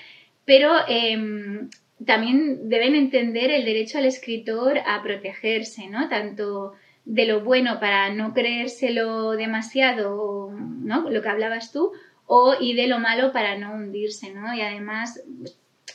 [0.47, 1.69] pero em,
[2.07, 6.09] también deben entender el derecho al escritor a protegerse, ¿no?
[6.09, 6.73] Tanto
[7.05, 11.11] de lo bueno para no creérselo demasiado, ¿no?
[11.11, 11.93] Lo que hablabas tú,
[12.33, 14.55] o y de lo malo para no hundirse, ¿no?
[14.55, 15.21] Y además,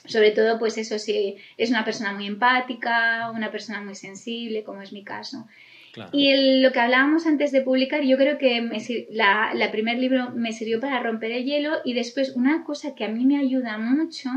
[0.03, 4.81] sobre todo, pues eso, si es una persona muy empática, una persona muy sensible, como
[4.81, 5.47] es mi caso.
[6.11, 8.79] Y lo que hablábamos antes de publicar, yo creo que me,
[9.11, 13.05] la, la primer libro me sirvió para romper el hielo y después una cosa que
[13.05, 14.29] a mí me ayuda mucho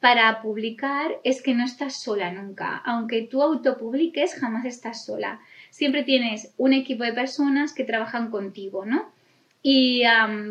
[0.00, 2.82] para publicar es que no estás sola nunca.
[2.84, 5.38] Aunque tú autopubliques, jamás estás sola.
[5.70, 9.16] Siempre tienes un equipo de personas que trabajan contigo, ¿no?
[9.60, 10.04] Y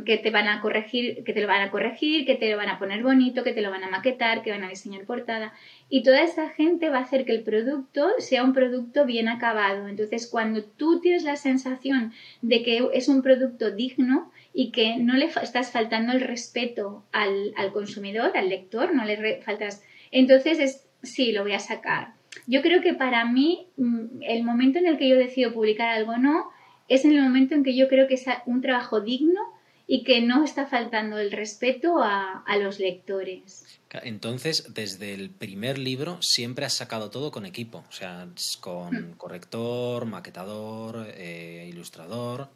[0.05, 2.69] que te van a corregir, que te lo van a corregir, que te lo van
[2.69, 5.53] a poner bonito, que te lo van a maquetar, que van a diseñar portada.
[5.89, 9.87] Y toda esa gente va a hacer que el producto sea un producto bien acabado.
[9.87, 15.13] Entonces, cuando tú tienes la sensación de que es un producto digno y que no
[15.15, 20.87] le estás faltando el respeto al, al consumidor, al lector, no le faltas, entonces es,
[21.01, 22.13] sí, lo voy a sacar.
[22.45, 26.17] Yo creo que para mí, mm, el momento en el que yo decido publicar algo
[26.17, 26.51] no,
[26.87, 29.41] es en el momento en que yo creo que es un trabajo digno
[29.87, 33.79] y que no está faltando el respeto a, los lectores.
[34.03, 38.27] Entonces, desde el primer libro siempre has sacado todo con equipo, o sea,
[38.59, 39.13] con hmm.
[39.13, 42.49] corrector, maquetador, eh, ilustrador.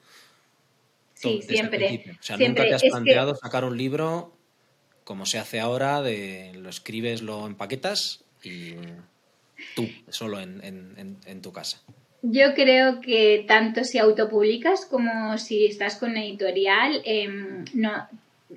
[1.14, 2.18] Sí, siempre.
[2.20, 4.36] O sea, nunca te has planteado sacar un libro
[5.06, 8.74] como se hace ahora, de lo escribes, lo empaquetas y
[9.76, 11.82] tú, solo en tu casa.
[12.22, 18.08] Yo creo que tanto si autopublicas como si estás con editorial, em, no,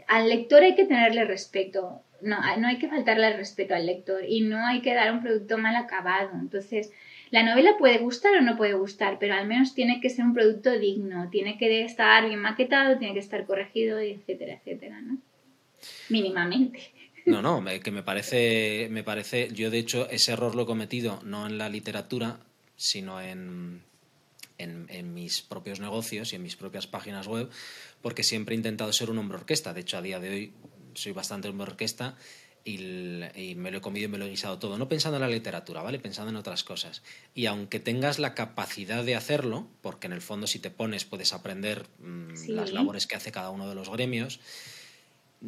[0.07, 2.03] al lector hay que tenerle respeto.
[2.21, 5.23] No, no hay que faltarle el respeto al lector y no hay que dar un
[5.23, 6.31] producto mal acabado.
[6.41, 6.91] Entonces,
[7.31, 10.35] la novela puede gustar o no puede gustar, pero al menos tiene que ser un
[10.35, 15.19] producto digno, tiene que estar bien maquetado, tiene que estar corregido, etcétera, etcétera, ¿no?
[16.09, 16.81] Mínimamente.
[17.27, 21.21] No, no, que me parece, me parece, yo de hecho ese error lo he cometido
[21.25, 22.39] no en la literatura,
[22.85, 23.83] sino en,
[24.59, 27.49] en, mis propios negocios y en mis propias páginas web,
[28.03, 29.73] porque siempre he intentado ser un hombre orquesta.
[29.73, 30.53] De hecho, a día de hoy
[30.93, 32.15] soy bastante hombre orquesta
[32.63, 35.29] y, me lo he comido y me lo he guisado todo, no pensando en la
[35.31, 35.99] literatura, ¿vale?
[35.99, 37.03] Pensando en otras cosas.
[37.35, 41.33] Y aunque tengas la capacidad de hacerlo, porque en el fondo si te pones puedes
[41.33, 44.41] aprender mm, las labores que hace cada uno de los gremios,
[45.41, 45.47] mm,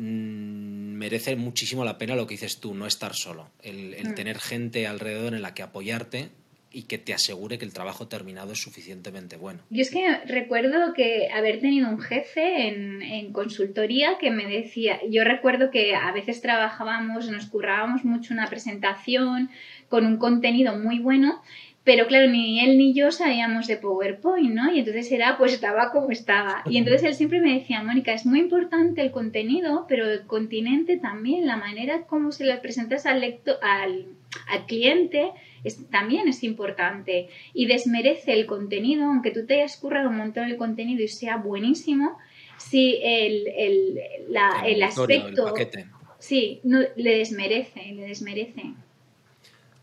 [0.96, 4.14] merece muchísimo la pena lo que dices tú, no estar solo, el, mm.
[4.14, 6.30] tener gente alrededor en la que apoyarte
[6.76, 9.60] y que te asegure que el trabajo terminado es suficientemente bueno.
[9.70, 15.24] Yo es que recuerdo que haber tenido un jefe en, consultoría que me decía, yo
[15.24, 19.48] recuerdo que a veces trabajábamos, nos currábamos mucho una presentación
[19.88, 21.40] con un contenido muy bueno,
[21.82, 24.70] pero claro, ni él ni yo sabíamos de PowerPoint, ¿no?
[24.70, 26.62] Y entonces era, pues estaba como estaba.
[26.66, 30.98] Y entonces él siempre me decía, Mónica, es muy importante el contenido, pero el continente
[30.98, 34.08] también, la manera como se lo presentas al, lector, al,
[34.48, 35.32] al cliente
[35.90, 40.56] también es importante y desmerece el contenido, aunque tú te hayas currado un montón el
[40.56, 42.18] contenido y sea buenísimo,
[42.58, 44.00] si el, el,
[44.64, 45.54] el aspecto...
[46.18, 48.72] sí, no, le desmerece, le desmerece.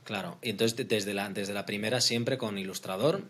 [0.03, 3.21] Claro, y entonces desde la, desde la primera siempre con ilustrador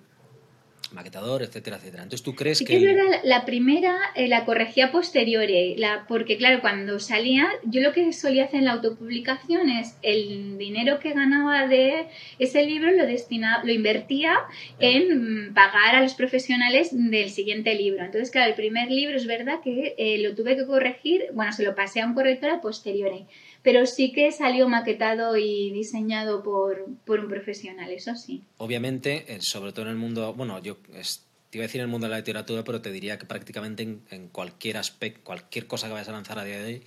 [0.94, 2.04] maquetador, etcétera, etcétera.
[2.04, 2.94] Entonces, ¿tú crees que...?
[3.24, 5.46] la primera eh, la corregía posterior,
[5.78, 10.58] la, porque claro, cuando salía, yo lo que solía hacer en la autopublicación es el
[10.58, 12.08] dinero que ganaba de
[12.40, 14.36] ese libro lo destinaba, lo invertía
[14.80, 18.04] en pagar a los profesionales del siguiente libro.
[18.04, 21.64] Entonces, claro, el primer libro es verdad que eh, lo tuve que corregir, bueno, se
[21.64, 23.26] lo pasé a un corrector a posteriori
[23.64, 28.44] pero sí que salió maquetado y diseñado por, un profesional, eso sí.
[28.58, 31.92] Obviamente, eh, sobre todo en el mundo, bueno, yo te iba a decir en el
[31.92, 35.94] mundo de la literatura, pero te diría que prácticamente en, cualquier aspecto, cualquier cosa que
[35.94, 36.84] vayas a lanzar a día de hoy,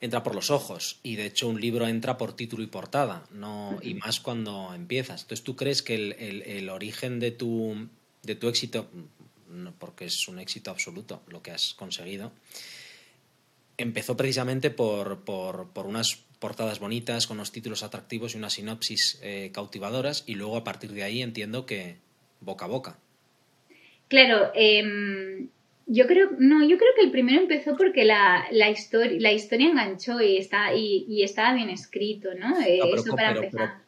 [0.00, 1.00] entra por los ojos.
[1.02, 5.22] Y de hecho un libro entra por título y portada, no, y más cuando empiezas.
[5.22, 7.88] Entonces, ¿tú crees que el, origen de tu,
[8.22, 8.88] de tu éxito,
[9.80, 12.30] porque es un éxito absoluto lo que has conseguido,
[13.78, 15.22] empezó precisamente por,
[15.84, 20.64] unas portadas bonitas, con unos títulos atractivos y unas sinopsis eh, cautivadoras, y luego a
[20.64, 21.96] partir de ahí entiendo que
[22.40, 22.98] boca a boca.
[24.08, 25.48] Claro, em,
[25.86, 28.74] yo creo, no, yo creo que el primero empezó porque la, la,
[29.18, 32.58] la historia enganchó y, está, y, estaba bien escrito, ¿no?
[32.60, 33.87] Eso para empezar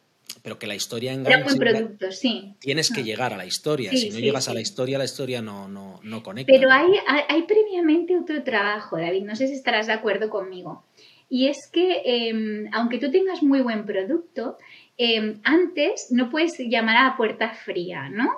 [0.59, 1.55] que la historia enganche.
[1.55, 2.53] producto, sí.
[2.59, 3.03] Tienes que ah.
[3.03, 3.91] llegar a la historia.
[3.91, 6.51] si no llegas a la historia, la historia no, no, no conecta.
[6.51, 6.91] Pero hay,
[7.27, 9.23] hay, previamente otro trabajo, David.
[9.23, 10.83] No sé si estarás de acuerdo conmigo.
[11.29, 14.57] Y es que, em, aunque tú tengas muy buen producto,
[14.97, 18.29] em, antes no puedes llamar a puerta fría, ¿no?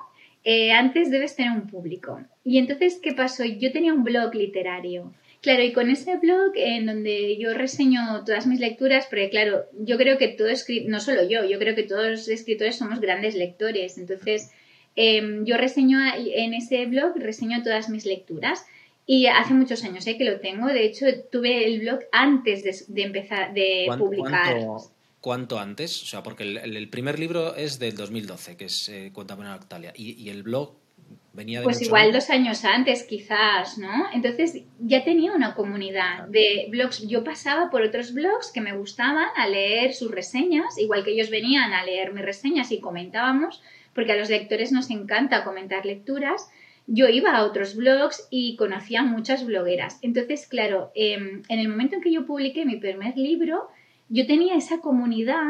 [0.43, 2.19] Eh, antes debes tener un público.
[2.43, 3.45] Y entonces, ¿qué pasó?
[3.45, 5.13] Yo tenía un blog literario.
[5.43, 9.97] Claro, y con ese blog en donde yo reseño todas mis lecturas, porque claro, yo
[9.97, 10.47] creo que todo
[10.88, 13.97] no solo yo, yo creo que todos los escritores somos grandes lectores.
[13.97, 14.51] Entonces,
[14.95, 18.65] em, yo reseño en ese blog, reseño todas mis lecturas.
[19.06, 20.17] Y hace muchos años ¿eh?
[20.17, 20.67] que lo tengo.
[20.67, 24.56] De hecho, tuve el blog antes de, empezar, de publicar.
[25.19, 26.03] ¿cuánto, antes?
[26.03, 29.91] O sea, porque el, primer libro es del 2012, que es eh, Cuéntame una Octalia.
[29.93, 30.77] Y, y el blog
[31.63, 34.06] pues igual dos años antes, quizás, ¿no?
[34.13, 37.08] Entonces ya tenía una comunidad de blogs.
[37.08, 41.32] Yo pasaba por otros blogs que me gustaban a leer sus reseñas, igual que ellos
[41.32, 43.63] venían a leer mis reseñas y comentábamos,
[43.96, 46.52] porque a los lectores nos encanta comentar lecturas.
[46.86, 49.98] Yo iba a otros blogs y conocía muchas blogueras.
[50.04, 53.69] Entonces, claro, em, en el momento en que yo publiqué mi primer libro,
[54.08, 55.50] yo tenía esa comunidad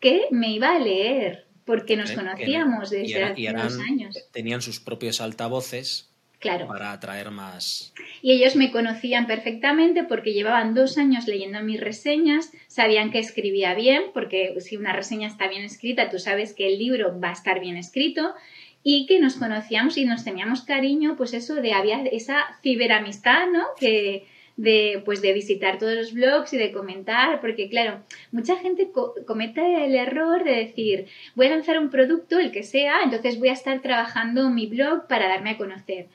[0.00, 4.16] que me iba a leer porque nos conocíamos desde hace dos años.
[4.32, 6.66] Tenían sus propios altavoces claro.
[6.66, 7.92] para atraer más.
[8.22, 13.74] Y ellos me conocían perfectamente porque llevaban dos años leyendo mis reseñas, sabían que escribía
[13.74, 17.32] bien, porque si una reseña está bien escrita, tú sabes que el libro va a
[17.32, 18.34] estar bien escrito
[18.82, 23.66] y que nos conocíamos y nos teníamos cariño, pues eso de había esa ciberamistad, ¿no?
[23.78, 24.26] Que,
[24.58, 28.90] de, pues, de visitar todos los blogs y de comentar, porque claro, mucha gente
[29.24, 33.48] comete el error de decir, voy a lanzar un producto, el que sea, entonces voy
[33.48, 36.08] a estar trabajando mi blog para darme a conocer.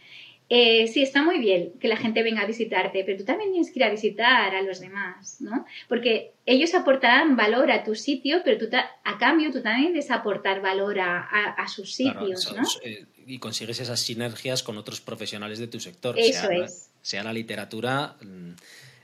[0.49, 3.71] Eh, sí, está muy bien que la gente venga a visitarte, pero tú también tienes
[3.71, 5.65] que ir a visitar a los demás, ¿no?
[5.87, 10.61] Porque ellos aportarán valor a tu sitio, pero tú a cambio tú también debes aportar
[10.61, 12.63] valor a, sus sitios, ¿no?
[12.83, 16.19] Eh, y consigues esas sinergias con otros profesionales de tu sector.
[16.19, 18.49] Eso es sea la literatura, mm,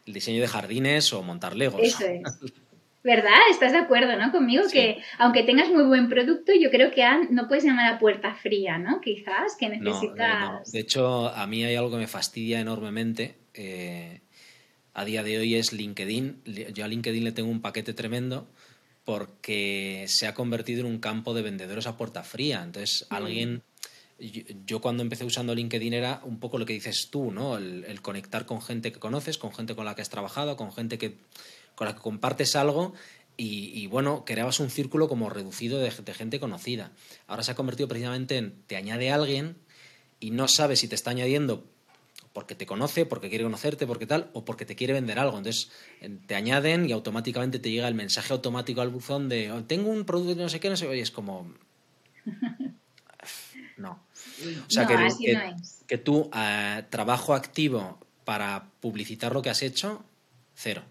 [0.07, 1.81] el diseño de jardines o montar legos.
[1.83, 2.23] Eso es.
[3.03, 3.37] ¿Verdad?
[3.49, 4.31] ¿Estás de acuerdo, no?
[4.31, 8.33] Conmigo que aunque tengas muy buen producto, yo creo que no puedes llamar a puerta
[8.35, 8.99] fría, ¿no?
[8.99, 10.69] Quizás que necesitas...
[10.71, 13.37] De hecho, a mí hay algo que me fastidia enormemente.
[13.53, 14.19] Eh,
[14.93, 16.41] a día de hoy es LinkedIn.
[16.73, 18.49] Yo a LinkedIn le tengo un paquete tremendo
[19.05, 22.61] porque se ha convertido en un campo de vendedores a puerta fría.
[22.63, 23.13] Entonces, mm.
[23.13, 23.63] alguien
[24.19, 27.57] yo, cuando empecé usando LinkedIn era un poco lo que dices tú, ¿no?
[27.57, 30.97] El, conectar con gente que conoces, con gente con la que has trabajado, con gente
[30.97, 31.17] que,
[31.75, 32.93] con la que compartes algo
[33.41, 36.91] y, bueno, creabas un círculo como reducido de, gente conocida.
[37.25, 39.55] Ahora se ha convertido precisamente en te añade alguien
[40.19, 41.65] y no sabes si te está añadiendo
[42.33, 45.37] porque te conoce, porque quiere conocerte, porque tal, o porque te quiere vender algo.
[45.37, 45.71] Entonces
[46.27, 50.03] te añaden y automáticamente te llega el mensaje automático al buzón de oh, tengo un
[50.03, 51.53] producto de no sé qué, no sé, y es como...
[54.67, 54.95] O sea, que,
[55.87, 60.03] que, tú, eh, trabajo activo para publicitar lo que has hecho,
[60.53, 60.83] cero.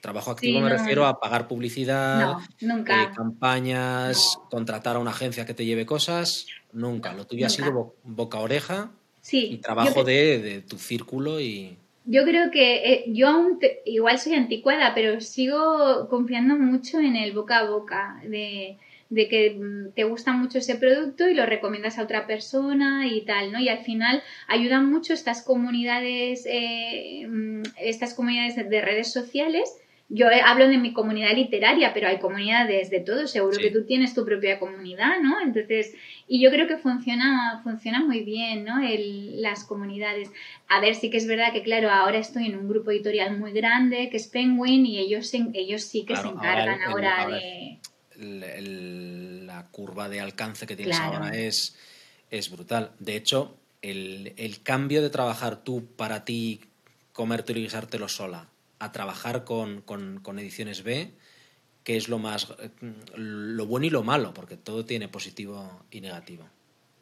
[0.00, 3.02] Trabajo activo me refiero a pagar publicidad, nunca.
[3.02, 7.12] Eh, campañas, contratar a una agencia que te lleve cosas, nunca.
[7.12, 8.90] Lo tuyo ha sido boca a oreja
[9.30, 11.76] y trabajo de, tu círculo y...
[12.06, 17.32] Yo creo que eh, yo aún igual soy anticuada, pero sigo confiando mucho en el
[17.32, 18.78] boca a boca de
[19.10, 23.22] de que mm, te gusta mucho ese producto y lo recomiendas a otra persona y
[23.22, 23.58] tal, ¿no?
[23.58, 29.76] Y al final ayudan mucho estas comunidades, eh, mm, estas comunidades de redes sociales.
[30.12, 34.12] Yo hablo de mi comunidad literaria, pero hay comunidades de todo, seguro que tú tienes
[34.12, 35.40] tu propia comunidad, ¿no?
[35.40, 35.94] Entonces,
[36.26, 38.82] y yo creo que funciona, funciona muy bien, ¿no?
[38.82, 40.32] El, las comunidades.
[40.68, 43.52] A ver, sí que es verdad que, claro, ahora estoy en un grupo editorial muy
[43.52, 47.79] grande, que es Penguin, y ellos, ellos sí que se encargan ahora, de
[48.20, 51.76] la curva de alcance que tienes ahora es,
[52.30, 52.92] es brutal.
[52.98, 56.60] De hecho, el, cambio de trabajar tú para ti,
[57.12, 59.82] comercializártelo sola, a trabajar con,
[60.38, 61.10] ediciones B,
[61.84, 62.54] que es lo más
[63.14, 66.46] lo bueno y lo malo, porque todo tiene positivo y negativo.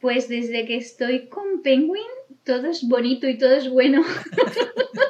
[0.01, 2.03] Pues desde que estoy con Penguin,
[2.45, 4.05] todo es bonito y todo es bueno.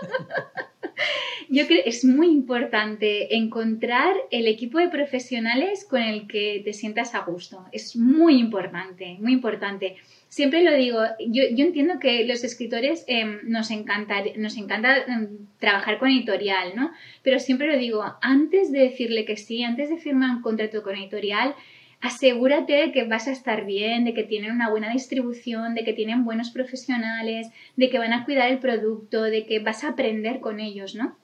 [1.50, 6.74] Yo creo que es muy importante encontrar el equipo de profesionales con el que te
[6.74, 7.64] sientas a gusto.
[7.72, 9.96] Es muy importante, muy importante.
[10.28, 15.98] Siempre lo digo, yo, entiendo que los escritores em, nos, encanta, nos encanta em, trabajar
[15.98, 16.92] con editorial, ¿no?
[17.22, 20.96] Pero siempre lo digo, antes de decirle que sí, antes de firmar un contrato con
[20.96, 21.54] editorial,
[22.02, 25.94] asegúrate de que vas a estar bien, de que tienen una buena distribución, de que
[25.94, 30.40] tienen buenos profesionales, de que van a cuidar el producto, de que vas a aprender
[30.40, 31.16] con ellos, ¿no?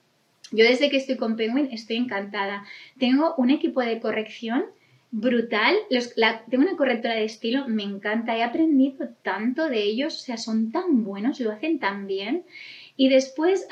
[0.51, 2.65] Yo desde que estoy con Penguin estoy encantada.
[2.99, 4.65] Tengo un equipo de corrección
[5.11, 5.75] brutal.
[6.49, 8.37] tengo una correctora de estilo, me encanta.
[8.37, 12.43] He aprendido tanto de ellos, o sea, son tan buenos, lo hacen tan bien.
[12.97, 13.67] Y después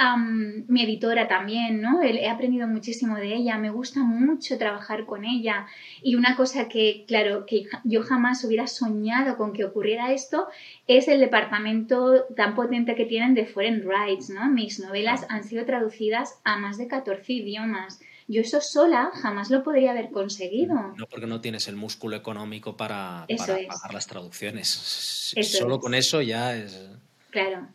[0.68, 2.02] mi editora también, ¿no?
[2.02, 5.66] He aprendido muchísimo de ella, me gusta mucho trabajar con ella.
[6.02, 10.48] Y una cosa que, claro, que yo jamás hubiera soñado con que ocurriera esto
[10.88, 14.50] es el departamento tan potente que tienen de Foreign Rights, ¿no?
[14.50, 18.02] Mis novelas han sido traducidas a más de 14 idiomas.
[18.28, 20.76] Yo eso sola jamás lo podría haber conseguido.
[20.98, 24.68] No porque no tienes el músculo económico para, pagar las traducciones.
[24.70, 26.90] Solo con eso ya es...
[27.30, 27.68] Claro.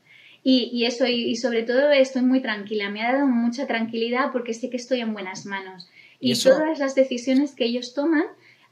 [0.50, 4.70] Y, eso, y, sobre todo estoy muy tranquila, me ha dado mucha tranquilidad porque sé
[4.70, 5.90] que estoy en buenas manos.
[6.20, 8.24] Y, todas las decisiones que ellos toman,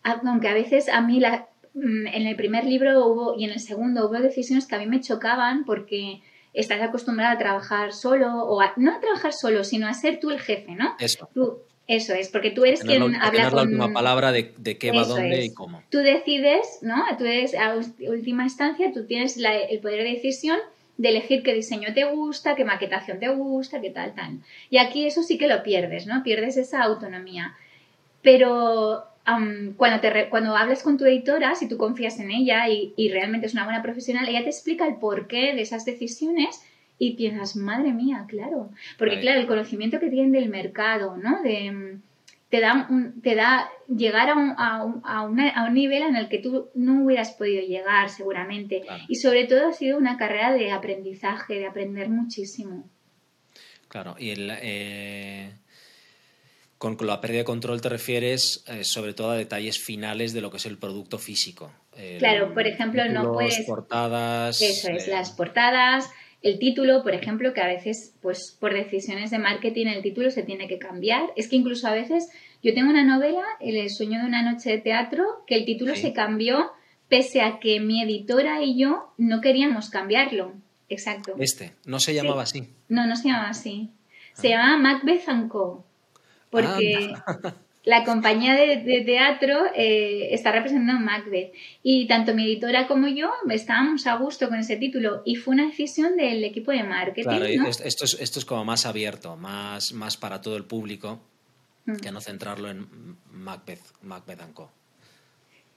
[0.02, 3.60] aunque a veces a mí la, mm, en el primer libro hubo y en el
[3.60, 6.22] segundo hubo decisiones que a mí me chocaban porque
[6.54, 10.40] estás acostumbrada a trabajar solo, o no a trabajar solo, sino a ser tú el
[10.40, 10.96] jefe, ¿no?
[10.98, 11.28] Eso.
[11.86, 13.56] eso es, porque tú eres quien habla con...
[13.56, 15.82] la última palabra de, qué va, dónde y cómo.
[15.90, 17.04] Tú decides, ¿no?
[17.18, 17.76] Tú eres, a
[18.08, 20.58] última instancia, tú tienes el poder de decisión
[20.98, 24.38] de elegir qué diseño te gusta, qué maquetación te gusta, qué tal, tal.
[24.70, 26.22] Y aquí eso sí que lo pierdes, ¿no?
[26.22, 27.54] Pierdes esa autonomía.
[28.22, 29.04] Pero
[29.76, 33.54] cuando, te cuando hablas con tu editora, si tú confías en ella y, realmente es
[33.54, 36.64] una buena profesional, ella te explica el porqué de esas decisiones
[36.98, 38.70] y piensas, madre mía, claro.
[38.98, 41.42] Porque claro, el conocimiento que tienen del mercado, ¿no?
[41.42, 41.98] De,
[42.48, 42.88] te da,
[43.22, 44.54] te da llegar a un,
[45.04, 48.82] a, un, nivel en el que tú no hubieras podido llegar seguramente.
[49.08, 52.88] Y sobre todo ha sido una carrera de aprendizaje, de aprender muchísimo.
[53.88, 55.52] Claro, y el, eh,
[56.78, 60.50] con la pérdida de control te refieres eh, sobre todo a detalles finales de lo
[60.50, 61.72] que es el producto físico.
[62.18, 63.60] claro, por ejemplo, no puedes...
[63.66, 64.60] portadas...
[64.60, 66.10] Eso es, eh, las portadas,
[66.46, 70.44] el título, por ejemplo, que a veces, pues por decisiones de marketing, el título se
[70.44, 71.32] tiene que cambiar.
[71.34, 72.30] Es que incluso a veces
[72.62, 76.12] yo tengo una novela, El sueño de una noche de teatro, que el título se
[76.12, 76.70] cambió
[77.08, 80.52] pese a que mi editora y yo no queríamos cambiarlo.
[80.88, 81.34] Exacto.
[81.40, 82.68] Este, no se llamaba así.
[82.88, 83.90] No, no se llamaba así.
[84.34, 84.58] Se ah.
[84.58, 85.84] llamaba Macbeth Co.
[86.50, 87.12] Porque,
[87.86, 91.52] la compañía de, teatro eh, está representando Macbeth.
[91.84, 95.66] Y tanto mi editora como yo estábamos a gusto con ese título y fue una
[95.68, 97.22] decisión del equipo de marketing.
[97.22, 101.22] Claro, esto, es, esto es como más abierto, más, más para todo el público,
[101.84, 101.96] mm.
[101.98, 102.88] que no centrarlo en
[103.30, 104.72] Macbeth, Macbeth Co.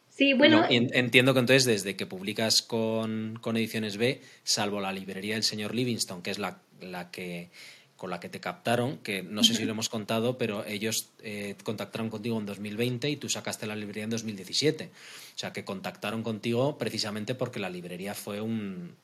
[0.09, 0.65] Sí, bueno.
[0.67, 5.75] entiendo que entonces, desde que publicas con, con, Ediciones B, salvo la librería del señor
[5.75, 7.51] Livingston, que es la, la que
[7.99, 11.55] con la que te captaron, que no sé si lo hemos contado, pero ellos eh,
[11.63, 14.85] contactaron contigo en 2020 y tú sacaste la librería en 2017.
[14.85, 18.95] O sea, que contactaron contigo precisamente porque la librería fue un,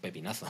[0.00, 0.46] pepinazo.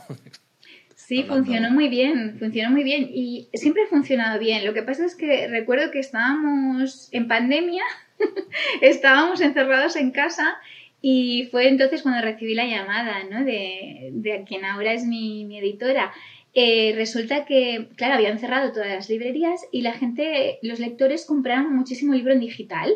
[0.94, 4.64] Sí, funcionó muy bien, funcionó muy bien y siempre ha funcionado bien.
[4.66, 7.82] Lo que pasa es que recuerdo que estábamos en pandemia,
[8.82, 10.58] estábamos encerrados en casa
[11.00, 13.44] y fue entonces cuando recibí la llamada ¿no?
[13.44, 16.12] de, de quien ahora es mi, mi editora
[16.58, 21.76] eh, resulta que, claro, habían cerrado todas las librerías y la gente, los lectores compraron
[21.76, 22.94] muchísimo libro en digital.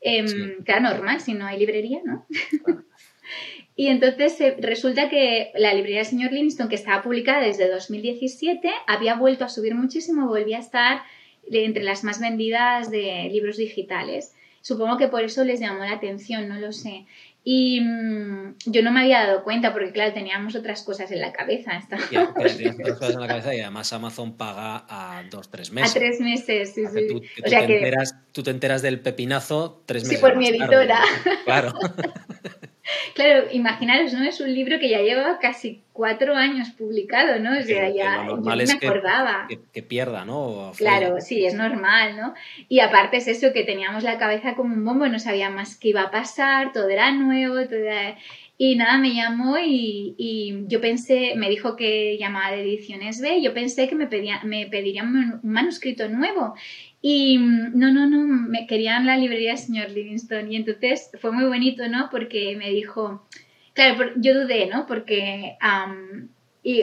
[0.00, 0.24] Eh,
[0.64, 2.24] Claro, normal, si no hay librería, ¿no?
[3.74, 8.70] y entonces eh, resulta que la librería del señor Livingston, que estaba publicada desde 2017,
[8.86, 11.02] había vuelto a subir muchísimo, volvía a estar
[11.50, 14.36] entre las más vendidas de libros digitales.
[14.60, 17.06] Supongo que por eso les llamó la atención, no lo sé.
[17.42, 21.32] Y mm, yo no me había dado cuenta porque, claro, teníamos otras cosas en la
[21.32, 21.82] cabeza.
[22.10, 25.90] Ya, tenías otras cosas en la cabeza y además Amazon paga a dos, tres meses.
[25.90, 27.08] A tres meses, sí, sí.
[27.08, 30.18] Tú, o sea te enteras, tú, te enteras, del pepinazo tres meses.
[30.18, 31.00] Sí, por mi editora.
[31.44, 31.72] Claro.
[33.14, 34.24] Claro, imaginaros, ¿no?
[34.24, 37.58] Es un libro que ya lleva casi cuatro años publicado, ¿no?
[37.58, 39.48] O sea, ya yo me acordaba.
[39.72, 40.72] Que, pierda, ¿no?
[40.76, 42.34] Claro, sí, es normal, ¿no?
[42.68, 46.02] Y aparte es eso, que teníamos la cabeza como un bombo, no sabíamos qué iba
[46.02, 48.16] a pasar, todo era nuevo, todo era...
[48.62, 53.54] Y nada, me llamó y, yo pensé, me dijo que llamaba de Ediciones B, yo
[53.54, 56.54] pensé que me, pedía, me pedirían un manuscrito nuevo.
[57.02, 60.52] Y mm, no, no, no, me querían la librería del señor Livingston.
[60.52, 62.08] Y entonces fue muy bonito, ¿no?
[62.10, 63.26] Porque me dijo,
[63.72, 64.86] claro, yo dudé, ¿no?
[64.86, 65.56] Porque...
[66.62, 66.82] y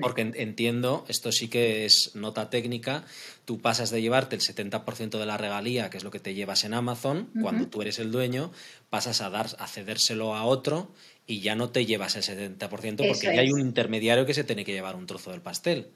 [0.00, 3.04] Porque entiendo, esto sí que es nota técnica,
[3.44, 6.64] tú pasas de llevarte el 70% de la regalía, que es lo que te llevas
[6.64, 8.50] en Amazon, cuando tú eres el dueño,
[8.88, 10.94] pasas a, dar, a cedérselo a otro
[11.26, 14.64] y ya no te llevas el 70% porque ya hay un intermediario que se tiene
[14.64, 15.88] que llevar un trozo del pastel.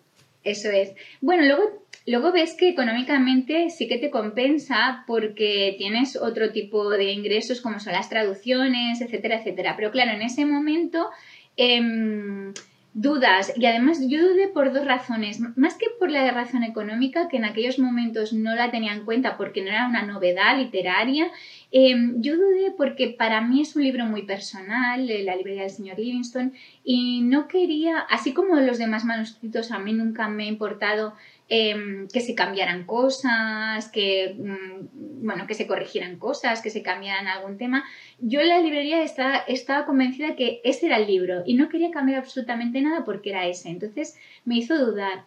[0.44, 0.92] Eso es.
[1.20, 7.12] Bueno, luego Luego ves que económicamente sí que te compensa porque tienes otro tipo de
[7.12, 9.74] ingresos como son las traducciones, etcétera, etcétera.
[9.74, 11.08] Pero claro, en ese momento
[11.56, 12.52] em,
[12.92, 17.38] dudas y además yo dudé por dos razones, más que por la razón económica, que
[17.38, 21.30] en aquellos momentos no la tenía en cuenta porque no era una novedad literaria,
[21.74, 25.98] em, yo dudé porque para mí es un libro muy personal, La librería del señor
[25.98, 31.14] Livingston, y no quería, así como los demás manuscritos, a mí nunca me ha importado
[31.50, 37.26] Em, que se cambiaran cosas, que, mm, bueno, que se corrigieran cosas, que se cambiaran
[37.26, 37.84] algún tema.
[38.18, 41.90] Yo en la librería estaba, estaba convencida que ese era el libro y no quería
[41.90, 43.68] cambiar absolutamente nada porque era ese.
[43.68, 44.16] Entonces
[44.46, 45.26] me hizo dudar.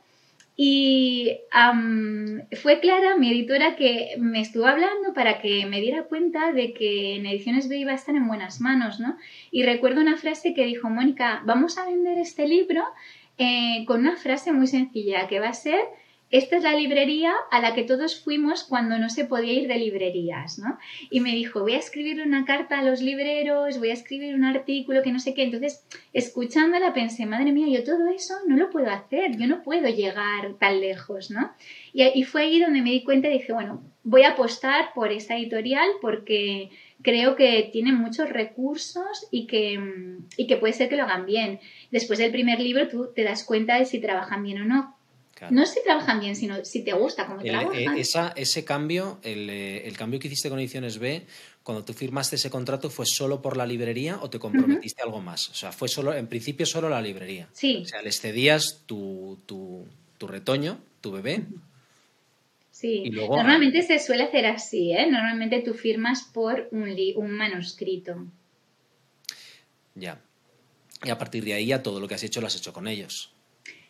[0.60, 1.38] Y
[2.64, 7.16] fue Clara, mi editora, que me estuvo hablando para que me diera cuenta de que
[7.16, 9.18] en Ediciones B iba a estar en buenas manos, ¿no?
[9.52, 12.84] Y recuerdo una frase que dijo, Mónica, vamos a vender este libro
[13.38, 15.80] eh, con una frase muy sencilla, que va a ser
[16.30, 19.78] esta es la librería a la que todos fuimos cuando no se podía ir de
[19.78, 20.78] librerías, ¿no?
[21.10, 24.44] Y me dijo, voy a escribir una carta a los libreros, voy a escribir un
[24.44, 25.44] artículo que no sé qué.
[25.44, 29.88] Entonces, escuchándola pensé, madre mía, yo todo eso no lo puedo hacer, yo no puedo
[29.88, 31.54] llegar tan lejos, ¿no?
[31.94, 35.38] Y, fue ahí donde me di cuenta y dije, bueno, voy a apostar por esta
[35.38, 36.70] editorial porque
[37.02, 39.80] creo que tiene muchos recursos y que,
[40.36, 41.62] y que puede ser que lo hagan bien.
[41.90, 44.97] Después del primer libro tú te das cuenta de si trabajan bien o no
[45.50, 47.98] no si trabajan bien, sino si te gusta cómo trabajan.
[47.98, 48.04] Eh,
[48.36, 51.26] ese cambio, eh, el, cambio que hiciste con Ediciones B,
[51.64, 55.50] cuando tú firmaste ese contrato, ¿fue solo por la librería o te comprometiste algo más?
[55.50, 57.48] O sea, fue solo, en principio solo la librería.
[57.54, 57.82] Sí.
[57.84, 59.86] O sea, les cedías tu, tu,
[60.28, 61.44] retoño, tu bebé.
[62.72, 65.08] Sí, normalmente se suele hacer así, ¿eh?
[65.10, 68.26] Normalmente tú firmas por un, un manuscrito.
[69.96, 70.22] Ya.
[71.04, 72.88] Y a partir de ahí ya todo lo que has hecho lo has hecho con
[72.88, 73.32] ellos.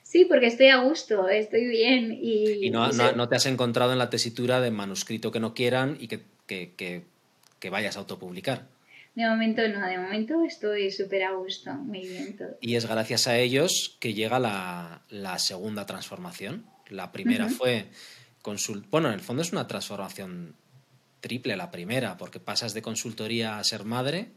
[0.08, 2.18] Sí, porque estoy a gusto, estoy bien.
[2.22, 5.98] Y, y no, no, te has encontrado en la tesitura de manuscrito que no quieran
[6.00, 7.04] y que, que,
[7.60, 8.68] que, vayas a autopublicar.
[9.16, 12.58] De momento no, de momento estoy súper a gusto, muy bien todo.
[12.62, 16.66] Y es gracias a ellos que llega la, la segunda transformación.
[16.88, 17.88] La primera fue
[18.42, 20.56] consult bueno, en el fondo es una transformación
[21.20, 24.30] triple la primera, porque pasas de consultoría a ser madre,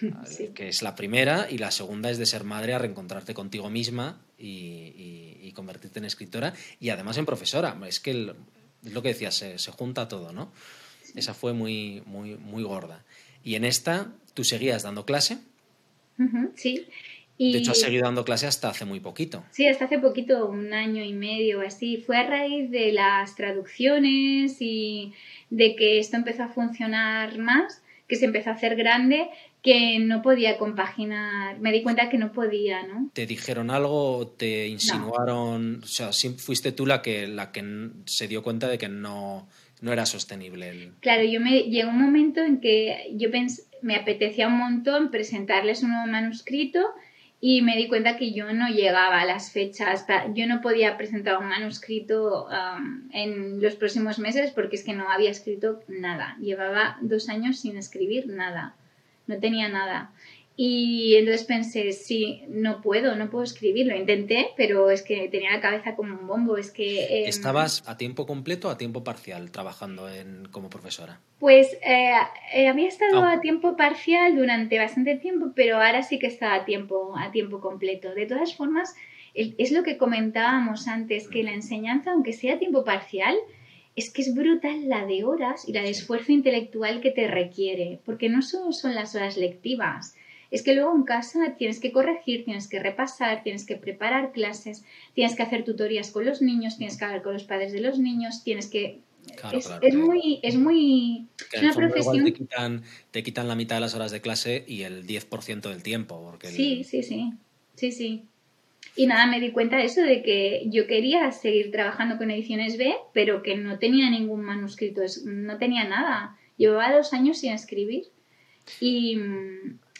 [0.56, 4.25] que es la primera, y la segunda es de ser madre a reencontrarte contigo misma
[4.38, 7.74] y, convertirte en escritora y además en profesora.
[7.86, 10.52] Es que es lo que decías, se, junta todo, ¿no?
[11.14, 13.04] Esa fue muy, muy, muy gorda.
[13.42, 15.38] Y en esta, tú seguías dando clase.
[16.56, 16.86] sí.
[17.38, 19.44] De hecho, has seguido dando clase hasta hace muy poquito.
[19.50, 21.98] Sí, hasta hace poquito, un año y medio así.
[21.98, 25.12] Fue a raíz de las traducciones y
[25.50, 29.28] de que esto empezó a funcionar más, que se empezó a hacer grande,
[29.66, 31.58] que no podía compaginar.
[31.58, 33.10] Me di cuenta que no podía, ¿no?
[33.12, 34.28] ¿Te dijeron algo?
[34.28, 35.80] ¿Te insinuaron?
[35.82, 39.48] O sea, fuiste tú la que, la que se dio cuenta de que no,
[39.80, 40.92] no era sostenible.
[41.00, 43.28] Claro, yo me llegó un momento en que yo
[43.82, 46.78] me apetecía un montón presentarles un nuevo manuscrito
[47.40, 51.38] y me di cuenta que yo no llegaba a las fechas, yo no podía presentar
[51.38, 56.98] un manuscrito um, en los próximos meses porque es que no había escrito nada, llevaba
[57.00, 58.76] dos años sin escribir nada,
[59.26, 60.12] no tenía nada.
[60.58, 63.86] Y entonces pensé, sí, no puedo, no puedo escribir.
[63.86, 66.56] Lo intenté, pero es que tenía la cabeza como un bombo.
[66.56, 67.24] Es que.
[67.24, 71.20] Em, ¿Estabas a tiempo completo o a tiempo parcial trabajando en, como profesora?
[71.38, 72.10] Pues eh,
[72.54, 73.34] eh, había estado ah.
[73.34, 77.60] a tiempo parcial durante bastante tiempo, pero ahora sí que está a tiempo, a tiempo
[77.60, 78.14] completo.
[78.14, 78.96] De todas formas,
[79.34, 83.36] es lo que comentábamos antes, que la enseñanza, aunque sea a tiempo parcial,
[83.96, 87.98] es que es brutal la de horas y la de esfuerzo intelectual que te requiere,
[88.04, 90.14] porque no solo son las horas lectivas
[90.50, 94.84] es que luego en casa tienes que corregir, tienes que repasar, tienes que preparar clases,
[95.14, 97.98] tienes que hacer tutorías con los niños, tienes que hablar con los padres de los
[97.98, 99.00] niños, tienes que...
[99.52, 100.40] es, muy...
[100.42, 102.24] Es muy es una profesión...
[102.24, 105.82] Te quitan, te quitan la mitad de las horas de clase y el 10% del
[105.82, 106.22] tiempo.
[106.22, 107.32] Porque sí, sí, sí,
[107.74, 108.24] sí, sí.
[108.96, 112.78] Y nada, me di cuenta de eso, de que yo quería seguir trabajando con ediciones
[112.78, 116.38] B, pero que no tenía ningún manuscrito, no tenía nada.
[116.56, 118.04] Llevaba dos años sin escribir.
[118.80, 119.20] Y,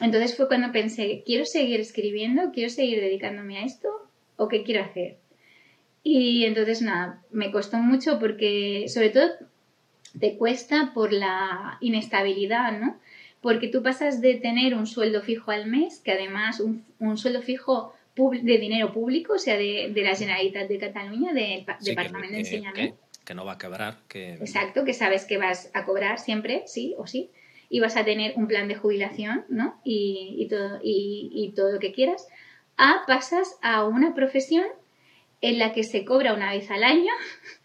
[0.01, 2.53] entonces fue cuando pensé, ¿quiero seguir escribiendo?
[2.53, 3.89] ¿Quiero seguir dedicándome a esto?
[4.37, 5.19] ¿O qué quiero hacer?
[6.03, 9.29] Y entonces nada, me costó mucho porque sobre todo
[10.19, 12.99] te cuesta por la inestabilidad, ¿no?
[13.43, 17.43] Porque tú pasas de tener un sueldo fijo al mes, que además un, un sueldo
[17.43, 22.39] fijo de dinero público, o sea, de, de la Generalitat de Cataluña, del Departamento de
[22.39, 22.97] Enseñamiento.
[22.97, 23.99] Que, que, no va a quebrar.
[24.09, 24.35] Que...
[24.35, 27.31] Exacto, que sabes que vas a cobrar siempre, sí o sí
[27.69, 29.81] y vas a tener un plan de jubilación, ¿no?
[29.85, 32.27] Y, todo, y, todo lo que quieras,
[32.77, 34.67] a pasas a una profesión
[35.41, 37.13] en la que se cobra una vez al año,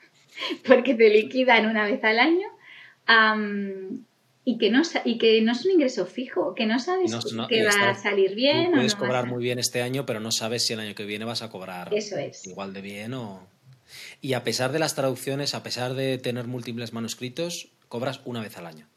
[0.67, 2.47] porque te liquidan una vez al año,
[4.43, 7.13] y, que no, y que no es un ingreso fijo, que no sabes
[7.47, 8.71] que va a salir bien.
[8.71, 11.41] puedes cobrar muy bien este año, pero no sabes si el año que viene vas
[11.41, 12.47] a cobrar Eso es.
[12.47, 13.47] igual de bien o...
[14.21, 18.57] Y a pesar de las traducciones, a pesar de tener múltiples manuscritos, cobras una vez
[18.57, 18.87] al año.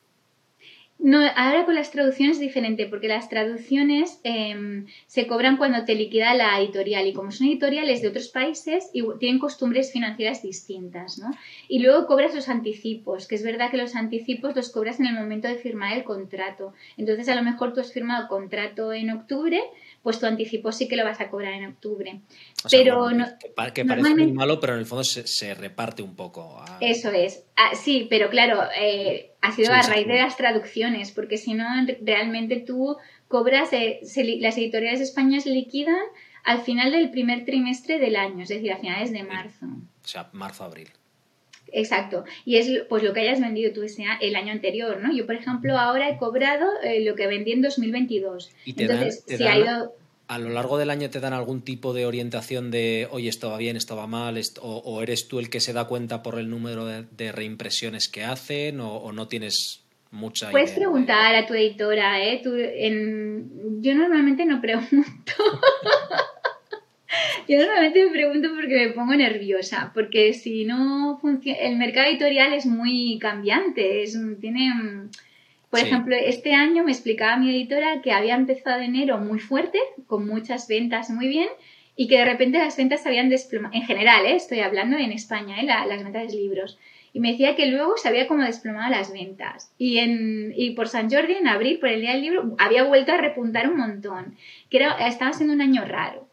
[1.05, 5.95] No, ahora con las traducciones es diferente, porque las traducciones em, se cobran cuando te
[5.95, 11.19] liquida la editorial y como son editoriales de otros países y tienen costumbres financieras distintas,
[11.19, 11.31] ¿no?
[11.69, 15.13] Y luego cobras los anticipos, que es verdad que los anticipos los cobras en el
[15.13, 16.73] momento de firmar el contrato.
[16.97, 19.61] Entonces a lo mejor tú has firmado contrato en octubre,
[20.03, 22.21] pues tu anticipo sí que lo vas a cobrar en octubre.
[22.71, 23.27] pero no,
[23.75, 26.65] que, parece muy malo, pero en el fondo se, reparte un poco.
[26.81, 27.45] Eso es.
[27.57, 31.67] Ah, sí, pero claro, eh, ha sido a raíz de las traducciones, porque si no,
[32.01, 32.97] realmente tú
[33.29, 34.01] cobras, eh,
[34.41, 36.03] las editoriales españolas liquidan
[36.45, 39.67] al final del primer trimestre del año, es decir, a finales de marzo.
[39.67, 40.89] O sea, marzo-abril.
[41.73, 42.25] Exacto.
[42.47, 45.15] Y es pues lo que hayas vendido tú ese, el año anterior, ¿no?
[45.15, 48.51] Yo, por ejemplo, ahora he cobrado eh, lo que vendí en 2022.
[48.65, 49.95] ¿Y Entonces, si ha ido...
[50.35, 53.57] ¿A lo largo del año te dan algún tipo de orientación de, oye, esto va
[53.57, 56.87] bien, esto va mal, o, eres tú el que se da cuenta por el número
[56.87, 62.43] de, reimpresiones que hacen, o, no tienes mucha Puedes preguntar a tu editora, ¿eh?
[62.45, 63.81] en...
[63.81, 64.97] Yo normalmente no pregunto.
[67.49, 72.55] Yo normalmente me pregunto porque me pongo nerviosa, porque si no funciona, el mercado editorial
[72.55, 74.73] es muy cambiante, es, tiene,
[75.75, 80.25] por ejemplo, este año me explicaba mi editora que había empezado enero muy fuerte, con
[80.25, 81.49] muchas ventas muy bien,
[81.97, 84.37] y que de repente las ventas se habían desplomado, en general, ¿eh?
[84.37, 85.65] estoy hablando en España, ¿eh?
[85.65, 86.79] las ventas de libros,
[87.13, 89.73] y me decía que luego se había como desplomado las ventas.
[89.77, 93.11] Y, en, y por San Jordi, en abril, por el Día del Libro, había vuelto
[93.11, 94.37] a repuntar un montón,
[94.71, 96.29] que era, estaba siendo un año raro.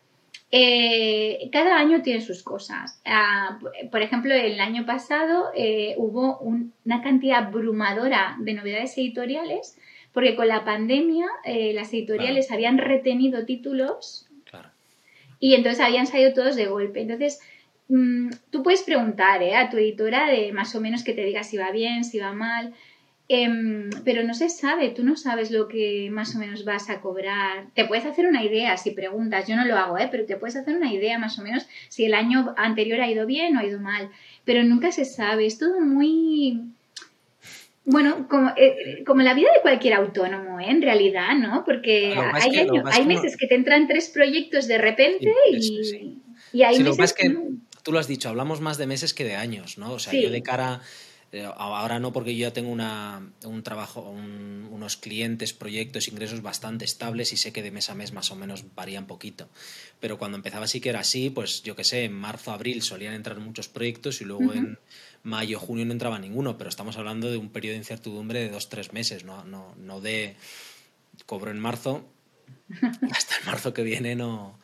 [0.54, 3.02] Eh, cada año tiene sus cosas.
[3.06, 3.58] Ah,
[3.90, 9.78] por ejemplo, el año pasado eh, hubo una cantidad abrumadora de novedades editoriales
[10.12, 14.28] porque con la pandemia eh, las editoriales habían retenido títulos
[15.40, 17.02] y entonces habían salido todos de golpe.
[17.02, 17.40] Entonces,
[17.88, 21.58] mm, tú puedes preguntar a tu editora de más o menos que te diga si
[21.58, 22.74] va bien, si va mal.
[23.34, 27.00] Em, pero no se sabe, tú no sabes lo que más o menos vas a
[27.00, 27.68] cobrar.
[27.74, 30.10] Te puedes hacer una idea si preguntas, yo no lo hago, ¿eh?
[30.12, 33.26] pero te puedes hacer una idea más o menos si el año anterior ha ido
[33.26, 34.10] bien o ha ido mal,
[34.44, 36.60] pero nunca se sabe, es todo muy...
[37.86, 40.66] Bueno, como, eh, como la vida de cualquier autónomo, ¿eh?
[40.68, 41.64] en realidad, ¿no?
[41.64, 46.20] Porque hay, meses que te entran tres proyectos de repente y,
[46.52, 47.34] y, hay meses que,
[47.82, 49.94] tú lo has dicho, hablamos más de meses que de años, ¿no?
[49.94, 51.11] O sea, yo de cara eh,
[51.56, 57.32] ahora no, porque yo ya tengo una, un trabajo, unos clientes, proyectos, ingresos bastante estables
[57.32, 59.48] y sé que de mes a mes más o menos varían poquito.
[60.02, 63.14] Pero cuando empezaba sí que era así, pues yo qué sé, en marzo, abril solían
[63.14, 64.78] entrar muchos proyectos y luego en
[65.24, 66.58] mayo, junio no entraba ninguno.
[66.58, 70.02] Pero estamos hablando de un periodo de incertidumbre de dos, tres meses, no, no, no
[70.02, 70.36] de
[71.26, 72.06] cobro en marzo,
[73.12, 74.60] hasta el marzo que viene no,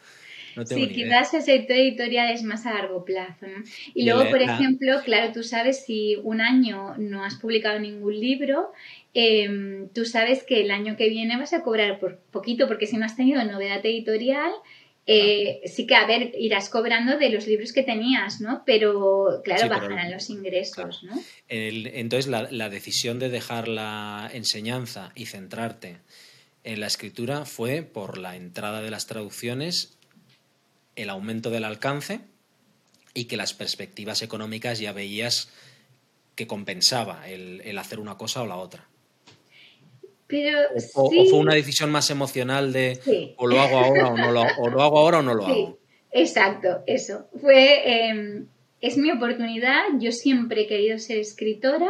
[0.65, 3.47] sí, quizás el sector editorial es más a largo plazo.
[3.47, 3.63] ¿no?
[3.93, 8.71] Y, luego, por ejemplo, claro, tú sabes si un año no has publicado ningún libro,
[9.13, 12.97] em, tú sabes que el año que viene vas a cobrar por poquito, porque si
[12.97, 14.51] no has tenido novedad editorial,
[15.09, 18.63] eh, sí que, a ver, irás cobrando de los libros que tenías, ¿no?
[18.65, 21.17] Pero, claro, bajarán los ingresos, ¿no?
[21.47, 25.99] entonces, la, la, decisión de dejar la enseñanza y centrarte
[26.65, 29.96] en la escritura fue por la entrada de las traducciones
[30.97, 32.19] el aumento del alcance
[33.13, 35.49] y que las perspectivas económicas ya veías
[36.35, 38.87] que compensaba el, hacer una cosa o la otra.
[40.27, 40.59] Pero,
[40.93, 44.69] o, fue una decisión más emocional de o lo hago ahora o no lo, o
[44.69, 45.79] lo hago ahora o no lo hago.
[46.11, 47.29] Exacto, eso.
[47.39, 48.47] Fue em,
[48.81, 49.83] es mi oportunidad.
[49.99, 51.89] Yo siempre he querido ser escritora.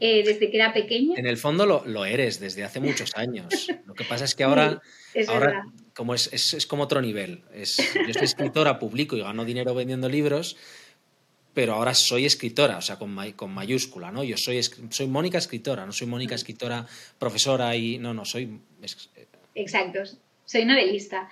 [0.00, 1.14] Eh, desde que era pequeña.
[1.16, 3.46] En el fondo lo, eres desde hace muchos años.
[3.86, 4.82] Lo que pasa es que ahora,
[5.28, 7.42] ahora como es, es, como otro nivel.
[7.52, 7.76] Es,
[8.06, 10.56] yo soy escritora, publico y gano dinero vendiendo libros,
[11.54, 14.24] pero ahora soy escritora, o sea, con, con mayúscula, ¿no?
[14.24, 16.86] Yo soy, soy Mónica escritora, no soy Mónica escritora,
[17.18, 17.98] profesora y...
[17.98, 18.58] No, no, soy...
[19.54, 20.00] Exacto,
[20.44, 21.30] soy novelista.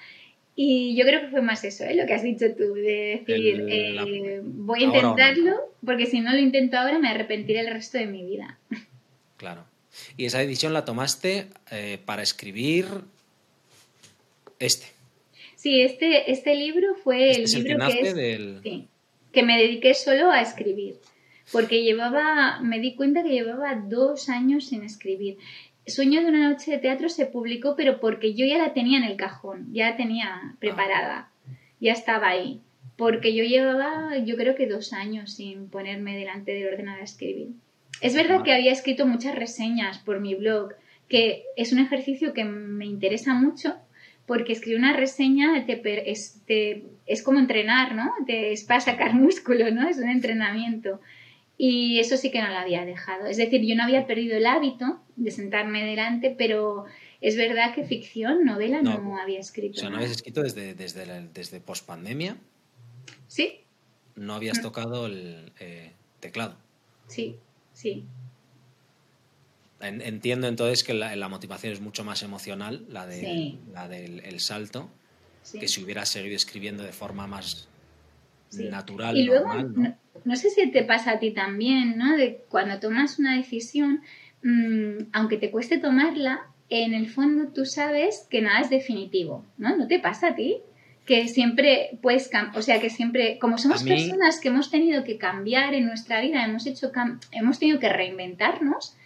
[0.54, 1.94] Y yo creo que fue más eso, ¿eh?
[1.94, 6.38] lo que has dicho tú, de decir, eh, voy a intentarlo, porque si no lo
[6.38, 8.58] intento ahora me arrepentiré el resto de mi vida.
[9.38, 9.64] Claro.
[10.16, 12.86] Y esa decisión la tomaste eh, para escribir
[14.66, 14.86] este.
[15.56, 17.86] Sí, este, este libro fue el este libro
[18.62, 18.86] que,
[19.32, 20.96] que me dediqué solo a escribir.
[21.52, 25.38] Porque llevaba, me di cuenta que llevaba dos años sin escribir.
[25.86, 29.04] Sueño de una noche de teatro se publicó, pero porque yo ya la tenía en
[29.04, 31.30] el cajón, ya la tenía preparada,
[31.80, 32.60] ya estaba ahí.
[32.96, 37.48] Porque yo llevaba, yo creo que dos años sin ponerme delante del ordenador a escribir.
[38.00, 40.74] Es verdad que había escrito muchas reseñas por mi blog,
[41.08, 43.76] que es un ejercicio que me interesa mucho,
[44.26, 48.12] porque escribir una reseña te, es, es, como entrenar, ¿no?
[48.26, 49.88] Te, es para sacar músculo, ¿no?
[49.88, 51.00] Es un entrenamiento.
[51.58, 53.26] Y eso sí que no lo había dejado.
[53.26, 56.86] Es decir, yo no había perdido el hábito de sentarme delante, pero
[57.20, 59.76] es verdad que ficción, novela, no, había escrito.
[59.76, 62.36] O sea, ¿no habías escrito desde, desde, desde post-pandemia?
[63.28, 63.60] Sí.
[64.16, 64.62] ¿No habías mm.
[64.62, 66.56] tocado el eh, teclado?
[67.06, 67.36] Sí,
[67.72, 68.04] sí.
[69.82, 74.88] Entiendo entonces que la, motivación es mucho más emocional, la, de, la del salto,
[75.58, 77.68] que si hubiera seguido escribiendo de forma más
[78.52, 79.16] natural.
[79.16, 79.52] Y luego,
[80.24, 80.36] ¿no?
[80.36, 82.16] sé si te pasa a ti también, ¿no?
[82.16, 84.02] De cuando tomas una decisión,
[84.42, 89.76] mm, aunque te cueste tomarla, en el fondo tú sabes que nada es definitivo, ¿no?
[89.76, 90.58] ¿No te pasa a ti?
[91.04, 95.74] Que siempre puedes, o sea, que siempre, como somos personas que hemos tenido que cambiar
[95.74, 96.92] en nuestra vida, hemos, hecho
[97.32, 98.96] hemos tenido que reinventarnos,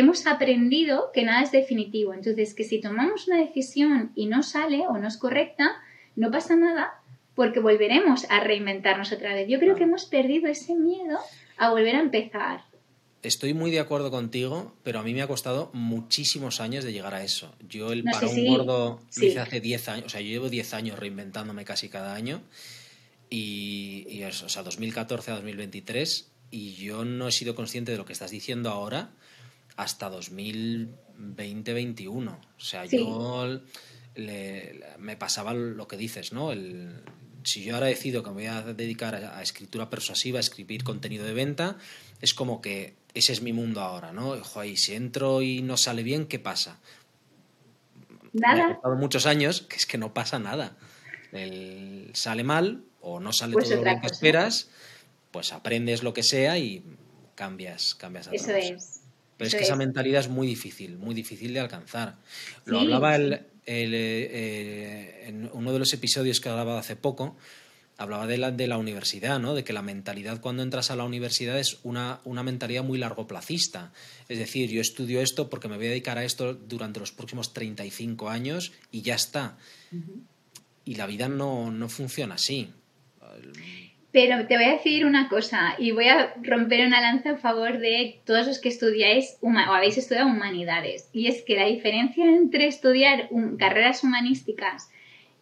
[0.00, 2.14] hemos aprendido que nada es definitivo.
[2.14, 5.82] Entonces, que si tomamos una decisión y no sale o no es correcta,
[6.14, 7.02] no pasa nada
[7.34, 9.48] porque volveremos a reinventarnos otra vez.
[9.48, 11.18] Yo creo que hemos perdido ese miedo
[11.56, 12.64] a volver a empezar.
[13.22, 17.14] Estoy muy de acuerdo contigo, pero a mí me ha costado muchísimos años de llegar
[17.14, 17.52] a eso.
[17.68, 20.98] Yo el parón gordo lo hice hace 10 años, o sea, yo llevo 10 años
[20.98, 22.40] reinventándome casi cada año,
[23.28, 28.04] y, y o sea, 2014 a 2023, y yo no he sido consciente de lo
[28.04, 29.10] que estás diciendo ahora,
[29.78, 32.28] hasta 2020-21.
[32.28, 33.60] O sea, yo
[34.98, 36.50] me pasaba lo que dices, ¿no?
[36.50, 37.00] El,
[37.44, 41.24] si yo ahora decido que me voy a dedicar a, escritura persuasiva, a escribir contenido
[41.24, 41.76] de venta,
[42.20, 44.30] es como que ese es mi mundo ahora, ¿no?
[44.30, 46.80] Ojo, ahí, si entro y no sale bien, ¿qué pasa?
[48.32, 48.54] Nada.
[48.54, 50.76] Me ha pasado muchos años que es que no pasa nada.
[52.14, 54.70] sale mal o no sale pues todo lo que esperas,
[55.30, 56.82] pues aprendes lo que sea y
[57.36, 58.97] cambias, cambias a Eso es.
[59.38, 62.16] Pero es que esa mentalidad es muy difícil, muy difícil de alcanzar.
[62.64, 67.36] Lo hablaba el, eh, en uno de los episodios que hablaba hace poco,
[67.96, 69.54] hablaba de la, de la universidad, ¿no?
[69.54, 73.92] de que la mentalidad cuando entras a la universidad es una, una mentalidad muy largoplacista.
[74.28, 77.54] Es decir, yo estudio esto porque me voy a dedicar a esto durante los próximos
[77.54, 79.56] 35 años y ya está.
[80.84, 82.72] Y la vida no, no funciona así
[84.20, 87.78] Pero te voy a decir una cosa y voy a romper una lanza a favor
[87.78, 91.08] de todos los que estudiáis o habéis estudiado humanidades.
[91.12, 93.28] Y es que la diferencia entre estudiar
[93.60, 94.90] carreras humanísticas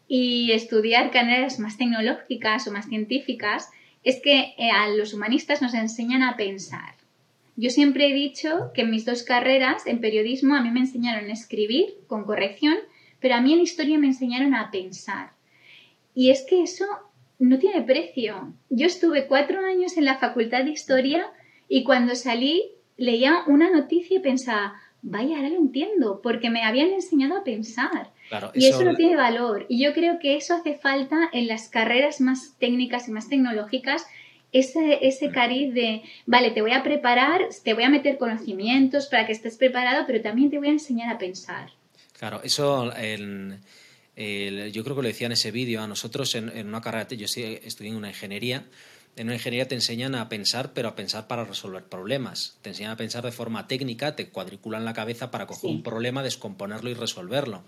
[0.09, 3.71] y estudiar carreras más tecnológicas o más científicas
[4.05, 6.97] es que eh, a los humanistas nos enseñan a pensar.
[7.57, 11.31] Yo siempre he dicho que en mis dos carreras, en periodismo, a mí me enseñaron
[11.31, 12.77] a escribir con corrección,
[13.21, 15.31] pero a mí en historia me enseñaron a pensar.
[16.15, 16.87] Y es que eso
[17.39, 18.53] no tiene precio.
[18.71, 21.31] Yo estuve cuatro años en la Facultad de Historia
[21.69, 26.89] y cuando salí leía una noticia y pensaba, vaya, ahora lo entiendo, porque me habían
[26.89, 28.11] enseñado a pensar.
[28.55, 28.85] y eso...
[28.85, 29.67] no tiene valor.
[29.69, 34.07] Y yo creo que eso hace falta en las carreras más técnicas y más tecnológicas,
[34.53, 39.27] ese, ese cariz de, vale, te voy a preparar, te voy a meter conocimientos para
[39.27, 41.71] que estés preparado, pero también te voy a enseñar a pensar.
[42.19, 42.91] Claro, eso
[44.17, 47.91] yo creo que lo decía en ese vídeo, a nosotros en, una carrera, yo estudié
[47.91, 48.67] en una ingeniería,
[49.17, 52.59] en una ingeniería te enseñan a pensar, pero a pensar para resolver problemas.
[52.61, 56.23] Te enseñan a pensar de forma técnica, te cuadriculan la cabeza para coger un problema,
[56.23, 57.65] descomponerlo y resolverlo.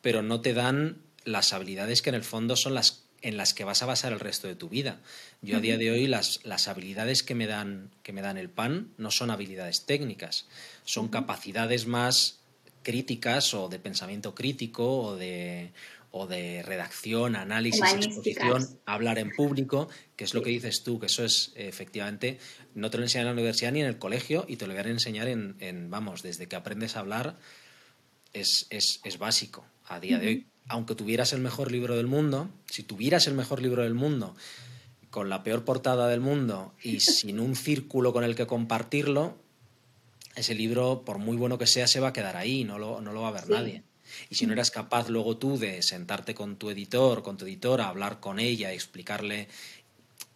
[0.00, 3.62] Pero no te dan las habilidades que en el fondo son las en las que
[3.62, 4.98] vas a basar el resto de tu vida.
[5.42, 8.50] Yo a día de hoy las, las habilidades que me, dan, que me dan el
[8.50, 10.46] PAN no son habilidades técnicas,
[10.84, 12.40] son capacidades más
[12.82, 15.72] críticas o de pensamiento crítico o de,
[16.10, 21.06] o de redacción, análisis, exposición, hablar en público, que es lo que dices tú, que
[21.06, 22.38] eso es efectivamente,
[22.74, 24.86] no te lo enseñan en la universidad ni en el colegio y te lo van
[24.86, 27.38] a enseñar en, vamos, desde que aprendes a hablar
[28.32, 30.46] es, es, es básico a día de hoy.
[30.68, 34.36] Aunque tuvieras el mejor libro del mundo, si tuvieras el mejor libro del mundo,
[35.12, 39.41] con la peor portada del mundo y sin un círculo con el que compartirlo,
[40.34, 43.12] ese libro, por muy bueno que sea, se va a quedar ahí, no lo, no
[43.12, 43.82] lo va a ver nadie.
[44.28, 47.88] Y si no eras capaz luego tú de sentarte con tu editor, con tu editora,
[47.88, 49.48] hablar con ella, explicarle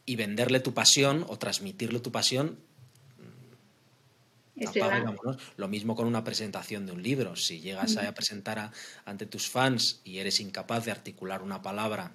[0.05, 2.59] y venderle tu pasión o transmitirle tu pasión,
[5.57, 7.37] lo mismo con una presentación de un libro.
[7.37, 8.71] Si llegas a presentar
[9.05, 12.13] ante tus fans y eres incapaz de articular una palabra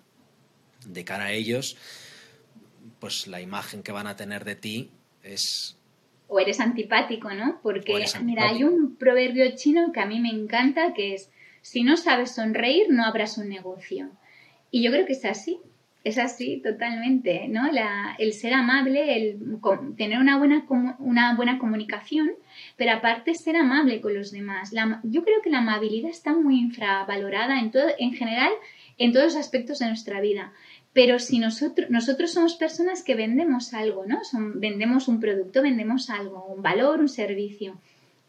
[0.85, 1.77] de cara a ellos,
[2.99, 5.77] pues la imagen que van a tener de ti es,
[6.31, 7.59] o eres antipático, ¿no?
[7.61, 11.29] Porque, mira, hay un proverbio chino que a mí me encanta que es,
[11.61, 14.09] si no sabes sonreír, no abras un negocio.
[14.71, 15.59] Y yo creo que es así,
[16.05, 17.69] es así totalmente, ¿no?
[18.17, 19.39] el ser amable, el
[19.97, 20.65] tener una buena,
[20.99, 22.31] una buena comunicación,
[22.77, 24.71] pero aparte ser amable con los demás.
[25.03, 28.51] yo creo que la amabilidad está muy infravalorada en, todo, en general
[28.97, 30.53] en todos los aspectos de nuestra vida.
[30.93, 34.19] Pero si nosotros, nosotros somos personas que vendemos algo, ¿no?
[34.55, 37.79] vendemos un producto, vendemos algo, un valor, un servicio.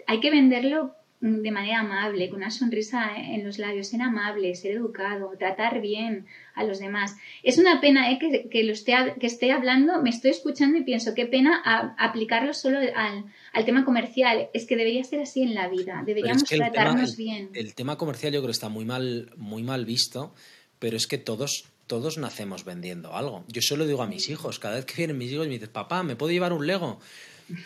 [0.07, 4.73] Hay que venderlo de manera amable, con una sonrisa en los labios, ser amable, ser
[4.73, 7.17] educado, tratar bien a los demás.
[7.45, 8.19] Es una pena ¿eh?
[8.19, 11.63] que, que, lo esté, que esté hablando, me estoy escuchando y pienso, qué pena
[11.97, 14.49] aplicarlo solo al, al, tema comercial.
[14.53, 17.51] Es que debería ser así en la vida, deberíamos tratarnos bien.
[17.55, 20.35] El tema comercial yo creo que está muy mal, muy mal visto,
[20.81, 23.45] pero es que todos todos nacemos vendiendo algo.
[23.49, 26.03] Yo solo digo a mis hijos, cada vez que vienen mis hijos me dicen, papá,
[26.03, 26.99] ¿me puedo llevar un Lego?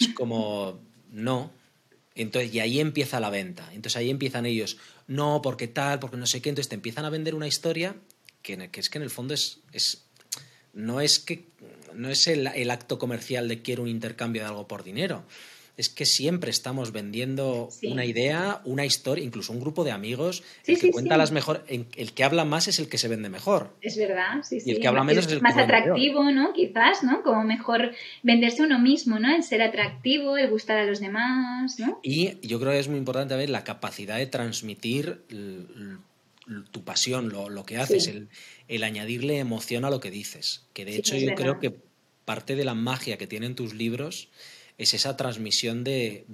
[0.01, 0.81] Es como,
[1.13, 1.53] no.
[2.17, 3.69] Entonces, y ahí empieza la venta.
[3.73, 6.49] Entonces ahí empiezan ellos, no, porque tal, porque no sé qué.
[6.49, 7.95] Entonces te empiezan a vender una historia
[8.43, 10.03] que, que es que en el fondo es, es
[10.73, 11.45] no es que
[11.95, 15.23] no es el, el acto comercial de quiero un intercambio de algo por dinero
[15.77, 20.43] es que siempre estamos vendiendo una idea, una historia, incluso un grupo de amigos.
[20.67, 23.77] el que cuenta las mejor, el que habla más es el que se vende mejor.
[23.83, 24.71] Es verdad, sí, sí.
[24.71, 26.55] Y el que habla menos es, el más atractivo, ¿no?
[26.55, 27.23] Quizás, ¿no?
[27.23, 29.35] Como mejor venderse uno mismo, ¿no?
[29.35, 32.01] El ser atractivo, el gustar a los demás, ¿no?
[32.03, 35.25] Y yo creo que es muy importante ver la capacidad de transmitir
[36.71, 38.11] tu pasión, lo, que haces,
[38.69, 40.65] el, añadirle emoción a lo que dices.
[40.73, 41.77] Que de hecho yo creo que
[42.25, 44.31] parte de la magia que tienen tus libros
[44.79, 46.27] es esa transmisión de,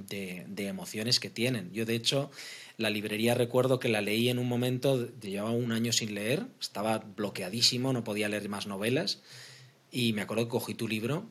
[0.56, 1.72] emociones que tienen.
[1.72, 2.30] Yo, de hecho,
[2.76, 6.98] la librería recuerdo que la leí en un momento, llevaba un año sin leer, estaba
[6.98, 9.20] bloqueadísimo, no podía leer más novelas,
[9.90, 11.26] y me acuerdo que cogí tu libro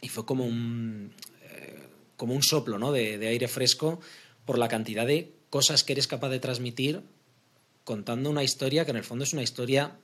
[0.00, 1.12] y fue como un,
[1.50, 1.78] eh,
[2.16, 2.92] como un soplo ¿no?
[2.92, 4.00] de, aire fresco
[4.44, 7.02] por la cantidad de cosas que eres capaz de transmitir
[7.84, 9.96] contando una historia que en el fondo es una historia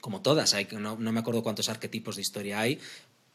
[0.00, 2.78] como todas, hay, no, no, me acuerdo cuántos arquetipos de historia hay,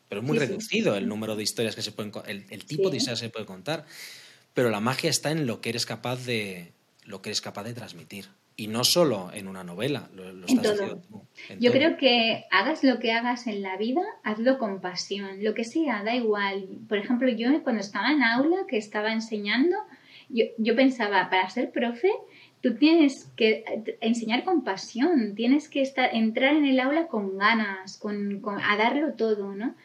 [0.07, 2.97] pero es muy reducido el número de historias que se pueden el, el tipo de
[2.97, 3.85] historias que se puede contar.
[4.53, 6.71] Pero la magia está en lo que eres capaz de
[7.05, 8.25] lo que eres capaz de transmitir.
[8.57, 11.21] Y no solo en una novela, lo, estás haciendo tú.
[11.59, 15.43] Yo creo que hagas lo que hagas en la vida, hazlo con pasión.
[15.43, 16.65] Lo que sea, da igual.
[16.87, 19.75] Por ejemplo, yo cuando estaba en aula, que estaba enseñando,
[20.29, 22.09] Yo, yo pensaba, para ser profe,
[22.61, 23.63] tú tienes que
[23.99, 29.13] enseñar con pasión, tienes que estar, entrar en el aula con ganas, con, a darlo
[29.13, 29.75] todo, ¿no?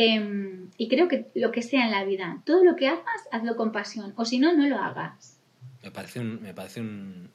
[0.00, 3.56] Em, y creo que lo que sea en la vida, todo lo que hagas, hazlo
[3.56, 5.40] con pasión, o si no, no lo hagas.
[5.82, 7.32] Me parece un, me parece un,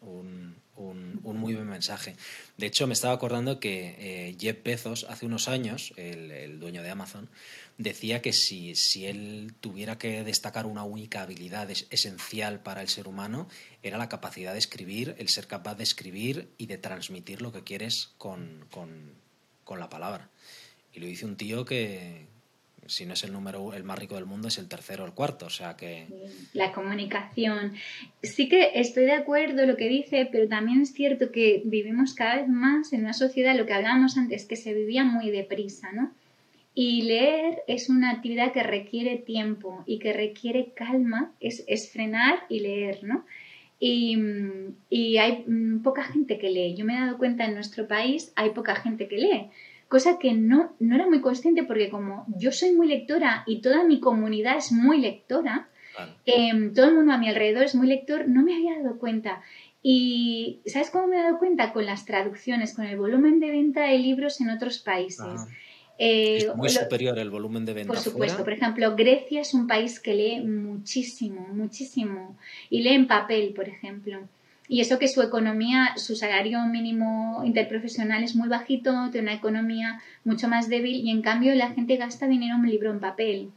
[0.78, 2.16] un, muy buen mensaje.
[2.56, 6.90] De hecho, me estaba acordando que eh, Jeff Bezos, hace unos años, el, dueño de
[6.90, 7.30] Amazon,
[7.78, 13.10] decía que si, si, él tuviera que destacar una única habilidad esencial para el ser
[13.10, 13.50] humano,
[13.82, 17.66] era la capacidad de escribir, el ser capaz de escribir y de transmitir lo que
[17.66, 19.16] quieres con, con,
[19.66, 20.30] con la palabra.
[20.94, 22.32] Y lo dice un tío que,
[22.88, 25.14] si no es el número el más rico del mundo, es el tercero o el
[25.14, 26.08] cuarto, o sea que...
[26.54, 27.74] La comunicación.
[28.22, 32.38] Sí que estoy de acuerdo lo que dice, pero también es cierto que vivimos cada
[32.38, 36.12] vez más en una sociedad, lo que hablábamos antes, que se vivía muy deprisa, ¿no?
[36.76, 42.40] Y leer es una actividad que requiere tiempo y que requiere calma, es, es frenar
[42.50, 43.26] y leer, ¿no?
[43.80, 44.18] Y,
[44.90, 45.46] y hay
[45.84, 46.76] poca gente que lee.
[46.76, 49.50] Yo me he dado cuenta en nuestro país hay poca gente que lee
[49.94, 53.84] cosa que no, no era muy consciente porque como yo soy muy lectora y toda
[53.84, 55.70] mi comunidad es muy lectora,
[56.26, 59.44] em, todo el mundo a mi alrededor es muy lector, no me había dado cuenta.
[59.84, 61.74] Y ¿sabes cómo me he dado cuenta?
[61.74, 65.42] Con las traducciones, con el volumen de venta de libros en otros países.
[66.00, 67.94] Eh, es muy superior el volumen de venta.
[67.94, 72.36] Por supuesto, por ejemplo, Grecia es un país que lee muchísimo, muchísimo.
[72.72, 74.28] Y lee en papel, por ejemplo.
[74.68, 80.02] Y eso que su economía, su salario mínimo interprofesional es muy bajito, tiene una economía
[80.24, 83.52] mucho más débil y en cambio la gente gasta dinero en un libro en papel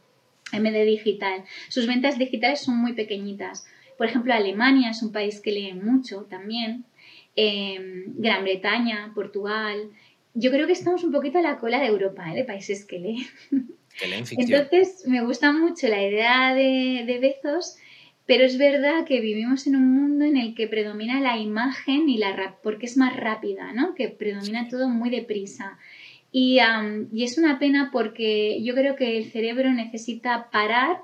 [0.52, 1.44] en vez de digital.
[1.68, 3.66] Sus ventas digitales son muy pequeñitas.
[3.96, 6.84] Por ejemplo, Alemania es un país que lee mucho también.
[7.34, 9.90] Em, Gran Bretaña, Portugal.
[10.34, 12.36] Yo creo que estamos un poquito a la cola de Europa, ¿eh?
[12.36, 13.26] de países que leen.
[14.36, 17.78] Entonces, me gusta mucho la idea de, de Bezos
[18.26, 22.18] pero es verdad que vivimos en un mundo en el que predomina la imagen y
[22.18, 23.94] la porque es más rápida, ¿no?
[23.94, 25.78] Que predomina todo muy deprisa.
[26.32, 26.58] Y,
[27.12, 30.98] y, es una pena porque yo creo que el cerebro necesita parar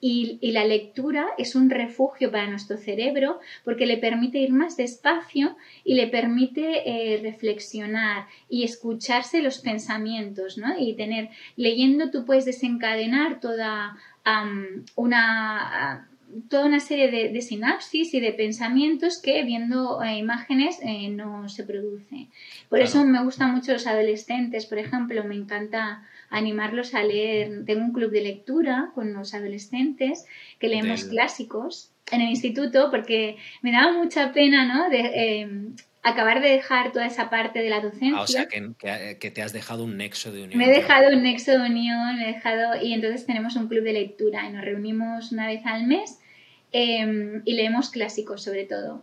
[0.00, 4.76] y, y, la lectura es un refugio para nuestro cerebro porque le permite ir más
[4.76, 10.78] despacio y le permite eh, reflexionar y escucharse los pensamientos, ¿no?
[10.78, 13.96] Y tener, leyendo tú puedes desencadenar toda
[14.96, 16.08] una
[16.48, 21.64] toda una serie de, sinapsis y de pensamientos que viendo eh, imágenes eh, no se
[21.64, 22.28] produce.
[22.68, 27.64] Por eso me gustan mucho los adolescentes, por ejemplo, me encanta animarlos a leer.
[27.64, 30.24] Tengo un club de lectura con los adolescentes
[30.58, 34.88] que leemos clásicos en el instituto porque me daba mucha pena, ¿no?
[34.90, 35.74] De, em,
[36.06, 38.16] acabar de dejar toda esa parte de la docencia.
[38.16, 40.58] Ah, o sea, que, te has dejado un nexo de unión.
[40.58, 42.80] Me he dejado un nexo de unión, me he dejado...
[42.80, 46.20] Y entonces tenemos un club de lectura y nos reunimos una vez al mes
[46.76, 49.02] em, y leemos clásicos sobre todo.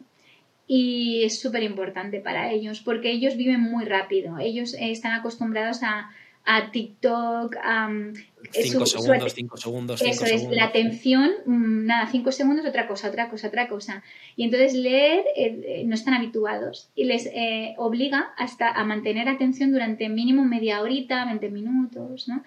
[0.68, 4.38] Y es súper importante para ellos porque ellos viven muy rápido.
[4.40, 6.12] Ellos están acostumbrados a
[6.46, 7.88] a TikTok, a...
[7.88, 8.14] Mm,
[8.52, 10.02] cinco segundos, cinco segundos.
[10.02, 14.04] Eso es, la atención, mm, nada, cinco segundos, otra cosa, otra cosa, otra cosa.
[14.36, 19.30] Y entonces leer eh, eh, no están habituados y les eh, obliga hasta a mantener
[19.30, 22.44] atención durante mínimo media horita, 20 minutos, ¿no?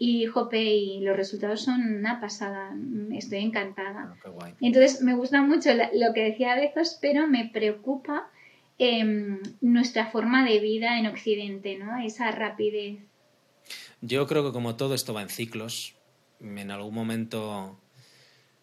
[0.00, 2.72] Y, jope, y los resultados son una pasada.
[3.12, 4.16] Estoy encantada.
[4.24, 8.30] Ah, entonces, me gusta mucho lo que decía Bezos, pero me preocupa
[8.78, 11.98] em, nuestra forma de vida en Occidente, ¿no?
[11.98, 13.00] Esa rapidez
[14.00, 15.94] yo creo que como todo esto va en ciclos,
[16.40, 17.78] en algún momento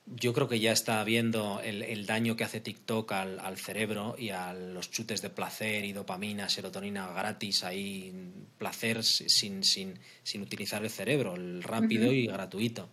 [0.06, 4.54] yo creo que ya está viendo el, daño que hace TikTok al, cerebro y a
[4.54, 8.14] los chutes de placer y dopamina, serotonina gratis, ahí
[8.58, 12.90] placer sin, sin, sin utilizar el cerebro, el rápido y gratuito.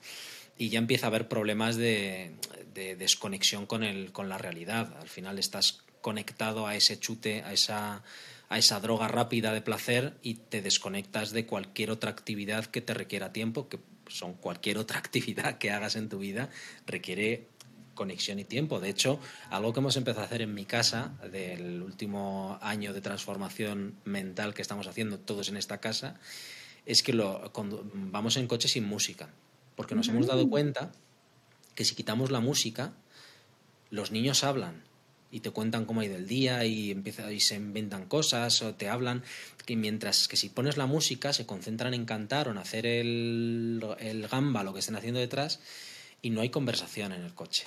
[0.57, 2.33] Y ya empieza a haber problemas de,
[2.73, 4.97] de desconexión con, el, con la realidad.
[4.99, 8.03] Al final estás conectado a ese chute, a esa
[8.49, 12.93] a esa droga rápida de placer y te desconectas de cualquier otra actividad que te
[12.93, 13.79] requiera tiempo, que
[14.09, 16.51] son cualquier otra actividad que hagas en tu vida
[16.87, 17.49] requiere
[17.95, 18.81] conexión y tiempo.
[18.81, 23.01] De hecho, algo que hemos empezado a hacer en mi casa del último año de
[23.01, 26.19] transformación mental que estamos haciendo todos en esta casa
[26.87, 29.29] es que lo, cuando vamos en coche sin música,
[29.77, 30.93] porque nos hemos dado cuenta
[31.75, 32.93] que si quitamos la música,
[33.91, 34.83] los niños hablan
[35.33, 38.75] y te cuentan cómo ha ido el día y, empieza, y se inventan cosas o
[38.75, 39.25] te hablan,
[39.65, 43.85] que mientras que si pones la música se concentran en cantar o en hacer el,
[43.99, 45.59] el gamba, lo que estén haciendo detrás,
[46.21, 47.65] y no hay conversación en el coche.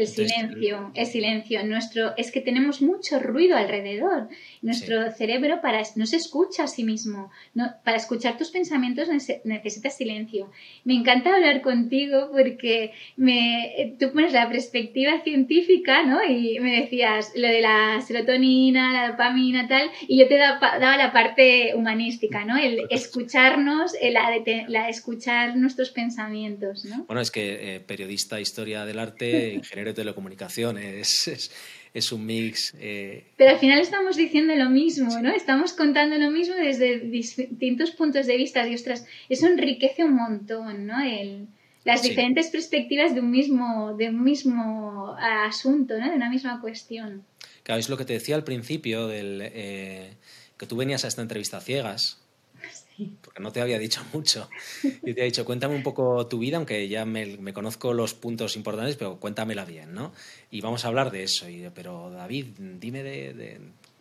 [0.00, 1.64] El silencio, el silencio.
[1.64, 4.28] Nuestro, es que tenemos mucho ruido alrededor.
[4.62, 7.30] Nuestro cerebro para, no se escucha a sí mismo.
[7.54, 9.08] No, para escuchar tus pensamientos
[9.44, 10.50] necesitas silencio.
[10.84, 16.24] Me encanta hablar contigo porque me, tú pones la perspectiva científica, ¿no?
[16.24, 21.12] Y me decías lo de la serotonina, la dopamina, tal, y yo te daba, la
[21.12, 22.56] parte humanística, ¿no?
[22.56, 27.04] El escucharnos, el, la, escuchar nuestros pensamientos, ¿no?
[27.04, 31.50] Bueno, es que eh, periodista, historia del arte, ingeniero de telecomunicación, es,
[31.92, 32.74] es, un mix.
[32.78, 35.30] Eh, Pero al final estamos diciendo lo mismo, ¿no?
[35.32, 40.86] Estamos contando lo mismo desde distintos puntos de vista y, ostras, eso enriquece un montón,
[40.86, 41.00] ¿no?
[41.02, 41.48] El,
[41.84, 46.10] las diferentes perspectivas de un mismo, de un mismo asunto, ¿no?
[46.10, 47.24] De una misma cuestión.
[47.62, 50.16] Claro, es lo que te decía al principio, del, eh,
[50.58, 52.20] que tú venías a esta entrevista ciegas,
[53.22, 54.48] porque no te había dicho mucho.
[54.82, 58.56] Y te he dicho, cuéntame un poco tu vida, aunque ya me, conozco los puntos
[58.56, 60.12] importantes, pero cuéntamela bien, ¿no?
[60.50, 61.48] Y vamos a hablar de eso.
[61.48, 63.60] Y, pero David, dime de,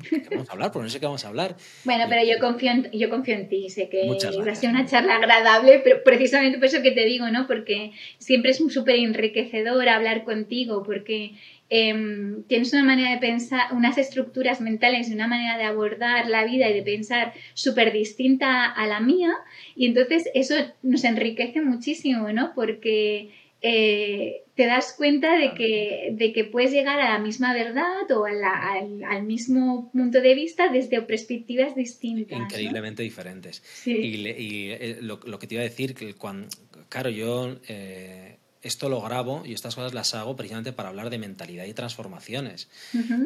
[0.09, 1.55] qué vamos a hablar, porque no sé qué vamos a hablar.
[1.83, 4.85] Bueno, pero yo confío en, yo confío en ti, sé que va a ser una
[4.85, 7.47] charla agradable, pero precisamente por eso que te digo, ¿no?
[7.47, 11.33] Porque siempre es súper enriquecedor hablar contigo, porque
[11.72, 16.43] Em, tienes una manera de pensar, unas estructuras mentales y una manera de abordar la
[16.43, 19.32] vida y de pensar súper distinta a la mía
[19.76, 22.53] y entonces eso nos enriquece muchísimo, ¿no?
[22.55, 23.30] Porque
[23.61, 28.26] eh, te das cuenta de que, de que puedes llegar a la misma verdad o
[28.26, 32.39] al, mismo punto de vista desde perspectivas distintas.
[32.39, 33.61] Increíblemente diferentes.
[33.86, 34.26] Y,
[34.72, 36.47] eh, lo, que te iba a decir, que cuando,
[36.89, 37.57] claro, yo...
[37.67, 41.74] Eh, esto lo grabo y estas cosas las hago precisamente para hablar de mentalidad y
[41.74, 42.68] transformaciones.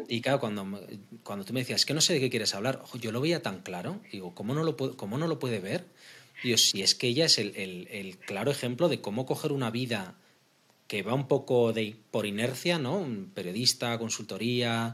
[0.07, 0.87] Y claro, cuando,
[1.23, 3.61] cuando tú me decías, que no sé de qué quieres hablar, yo lo veía tan
[3.61, 5.85] claro, digo, ¿cómo no lo, cómo no lo puede ver?
[6.43, 10.15] Digo, si es que ella es el, el, claro ejemplo de cómo coger una vida
[10.87, 12.97] que va un poco de, por inercia, ¿no?
[12.97, 14.93] Un periodista, consultoría,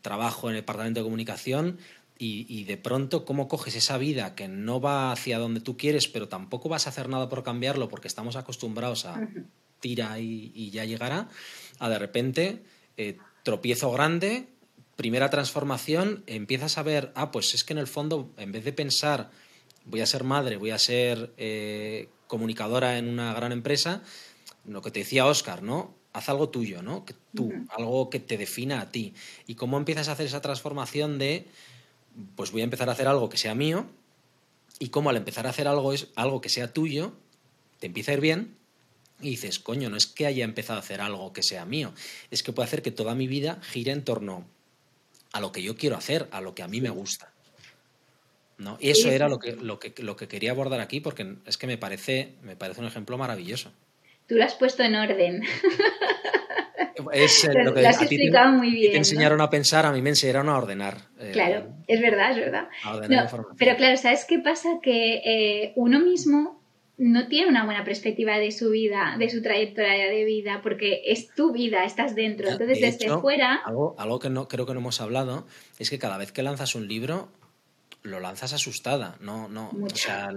[0.00, 1.78] trabajo en el departamento de comunicación,
[2.18, 6.08] y, y, de pronto cómo coges esa vida que no va hacia donde tú quieres,
[6.08, 9.28] pero tampoco vas a hacer nada por cambiarlo porque estamos acostumbrados a
[9.80, 11.28] tira y, ya llegará,
[11.78, 12.62] a de repente
[12.96, 14.48] eh, tropiezo grande,
[14.96, 18.72] primera transformación, empiezas a ver, ah, pues es que en el fondo, en vez de
[18.72, 19.30] pensar,
[19.84, 24.02] voy a ser madre, voy a ser eh, comunicadora en una gran empresa,
[24.64, 25.94] lo que te decía Oscar, ¿no?
[26.12, 27.04] Haz algo tuyo, ¿no?
[27.04, 29.14] Que tú, algo que te defina a ti.
[29.46, 31.46] Y cómo empiezas a hacer esa transformación de
[32.36, 33.86] pues voy a empezar a hacer algo que sea mío
[34.78, 37.12] y como al empezar a hacer algo es algo que sea tuyo,
[37.80, 38.56] te empieza a ir bien
[39.20, 41.92] y dices, coño, no es que haya empezado a hacer algo que sea mío,
[42.30, 44.46] es que puede hacer que toda mi vida gire en torno
[45.32, 47.32] a lo que yo quiero hacer, a lo que a mí me gusta.
[48.58, 48.76] ¿No?
[48.80, 51.68] Y eso era lo que, lo, que, lo que quería abordar aquí porque es que
[51.68, 53.70] me parece, me parece un ejemplo maravilloso.
[54.26, 55.42] Tú lo has puesto en orden.
[57.12, 58.92] Es lo que has explicado muy bien.
[58.92, 60.98] Te enseñaron a pensar, a mí me enseñaron a ordenar.
[61.18, 62.68] Eh, claro, es verdad, es verdad.
[63.56, 64.78] pero claro, ¿sabes qué pasa?
[64.82, 66.58] Que eh, uno mismo
[66.98, 71.32] no tiene una buena perspectiva de su vida, de su trayectoria de vida, porque es
[71.32, 72.48] tu vida, estás dentro.
[72.48, 73.60] Entonces, desde fuera.
[73.64, 75.46] Algo, algo que no creo que no hemos hablado
[75.78, 77.28] es que cada vez que lanzas un libro,
[78.02, 80.32] lo lanzas asustada, no, no, o sea,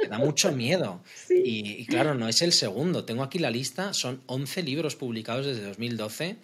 [0.00, 1.02] te da mucho miedo.
[1.44, 3.04] Y, claro, no es el segundo.
[3.04, 6.36] Tengo aquí la lista, son 11 libros publicados desde 2012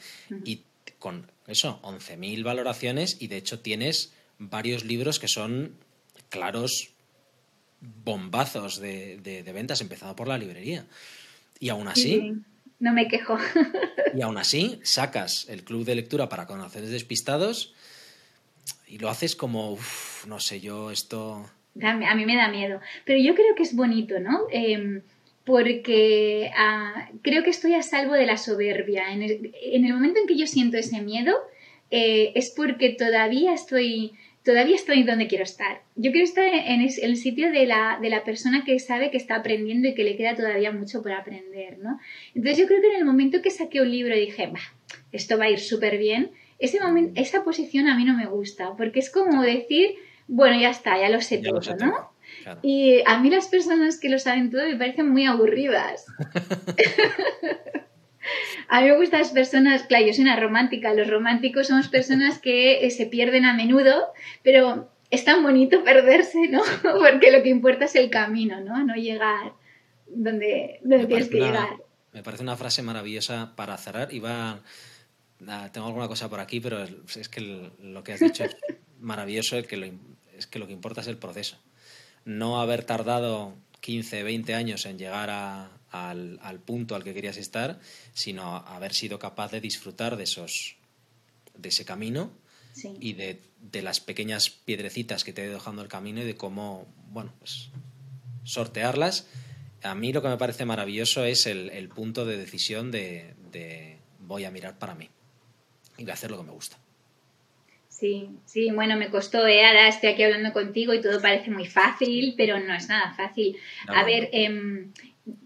[0.44, 0.62] y
[0.98, 5.74] con eso, 11.000 valoraciones y de hecho tienes varios libros que son
[6.30, 6.90] claros
[7.80, 10.86] bombazos de, de, ventas, empezando por la librería.
[11.60, 12.32] Y aún así...
[12.80, 13.38] no me quejo.
[14.14, 17.74] y aún así sacas el club de lectura para conocer despistados
[18.88, 19.78] y lo haces como,
[20.26, 21.44] no sé, yo esto...
[21.80, 24.46] A mí me da miedo, pero yo creo que es bonito, ¿no?
[24.50, 25.02] Em,
[25.44, 29.12] porque ah, creo que estoy a salvo de la soberbia.
[29.12, 31.36] En el, momento en que yo siento ese miedo,
[31.90, 34.12] eh, es porque todavía estoy,
[34.44, 35.82] todavía estoy donde quiero estar.
[35.94, 39.36] Yo quiero estar en, el sitio de la, de la, persona que sabe que está
[39.36, 42.00] aprendiendo y que le queda todavía mucho por aprender, ¿no?
[42.34, 44.74] Entonces yo creo que en el momento que saqué un libro y dije, bah,
[45.12, 48.74] esto va a ir súper bien, ese momento, esa posición a mí no me gusta,
[48.76, 49.94] porque es como decir,
[50.26, 52.10] bueno, ya está, ya lo sé todo, ¿no?
[52.62, 56.06] Y a mí las personas que lo saben todo me parecen muy aburridas.
[58.68, 62.38] a mí me gustan las personas, claro, yo soy una romántica, los románticos somos personas
[62.38, 66.62] que eh, se pierden a menudo, pero es tan bonito perderse, ¿no?
[66.82, 68.84] Porque lo que importa es el camino, ¿no?
[68.84, 69.54] No llegar
[70.06, 71.76] donde, tienes que llegar.
[72.12, 74.60] Me parece una frase maravillosa para cerrar y va
[75.72, 78.56] tengo alguna cosa por aquí, pero es que lo que has dicho es
[79.00, 79.94] maravilloso, que
[80.36, 81.56] es que lo que importa es el proceso.
[82.24, 87.80] No haber tardado 15, 20 años en llegar al, al, punto al que querías estar,
[88.12, 90.76] sino haber sido capaz de disfrutar de, esos,
[91.56, 92.32] de ese camino
[93.00, 96.36] y de, de, las pequeñas piedrecitas que te ha ido dejando el camino y de
[96.36, 97.70] cómo, bueno, pues
[98.44, 99.26] sortearlas.
[99.82, 103.98] A mí lo que me parece maravilloso es el, el punto de decisión de, de
[104.20, 105.08] voy a mirar para mí
[105.98, 106.76] y a hacer lo que me gusta.
[107.88, 109.66] Sí, sí, bueno, me costó, ¿eh?
[109.66, 113.56] ahora estoy aquí hablando contigo y todo parece muy fácil, pero no es nada fácil.
[113.88, 114.86] a ver, eh,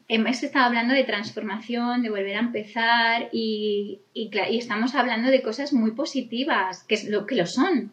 [0.09, 5.41] hemos estado hablando de transformación, de volver a empezar y, y, y, estamos hablando de
[5.41, 7.93] cosas muy positivas, que es lo que lo son,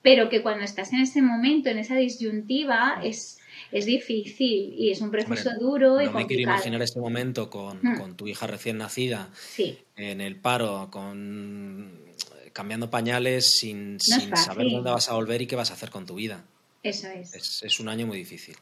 [0.00, 3.37] pero que cuando estás en ese momento, en esa disyuntiva, es,
[3.72, 7.78] es difícil y es un proceso duro y no me quiero imaginar este momento con,
[7.82, 7.98] mm.
[7.98, 9.78] con tu hija recién nacida sí.
[9.96, 12.08] en el paro, con
[12.52, 16.06] cambiando pañales sin, sin saber dónde vas a volver y qué vas a hacer con
[16.06, 16.44] tu vida.
[16.82, 17.34] Eso es.
[17.34, 18.56] Es, es un año muy difícil.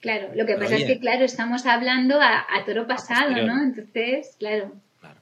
[0.00, 3.30] Claro, lo que Pero pasa oye, es que, claro, estamos hablando a, a toro pasado,
[3.46, 3.62] ¿no?
[3.62, 4.72] Entonces, claro.
[5.00, 5.20] Claro.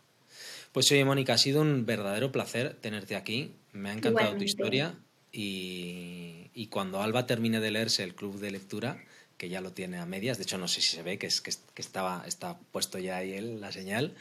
[0.73, 3.53] Pues oye, Mónica, ha sido un verdadero placer tenerte aquí.
[3.73, 4.45] Me ha encantado Igualmente.
[4.45, 4.95] tu historia
[5.33, 8.99] y, y, cuando Alba termine de leerse el club de lectura,
[9.37, 11.41] que ya lo tiene a medias, de hecho no sé si se ve que, es,
[11.41, 14.15] que, que estaba, está puesto ya ahí el, la señal,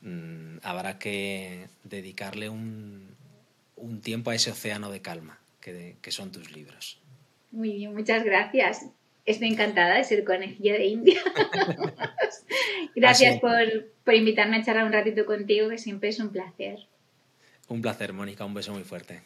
[0.00, 3.14] mmm, habrá que dedicarle un,
[3.76, 7.00] un tiempo a ese océano de calma que, de, que son tus libros.
[7.50, 8.86] Muy bien, muchas gracias.
[9.24, 11.20] Estoy encantada de ser conejilla de India.
[12.96, 13.52] gracias por,
[14.04, 16.78] por invitarme a charlar un ratito contigo, que siempre es un placer.
[17.68, 18.44] Un placer, Mónica.
[18.44, 19.22] Un beso muy fuerte.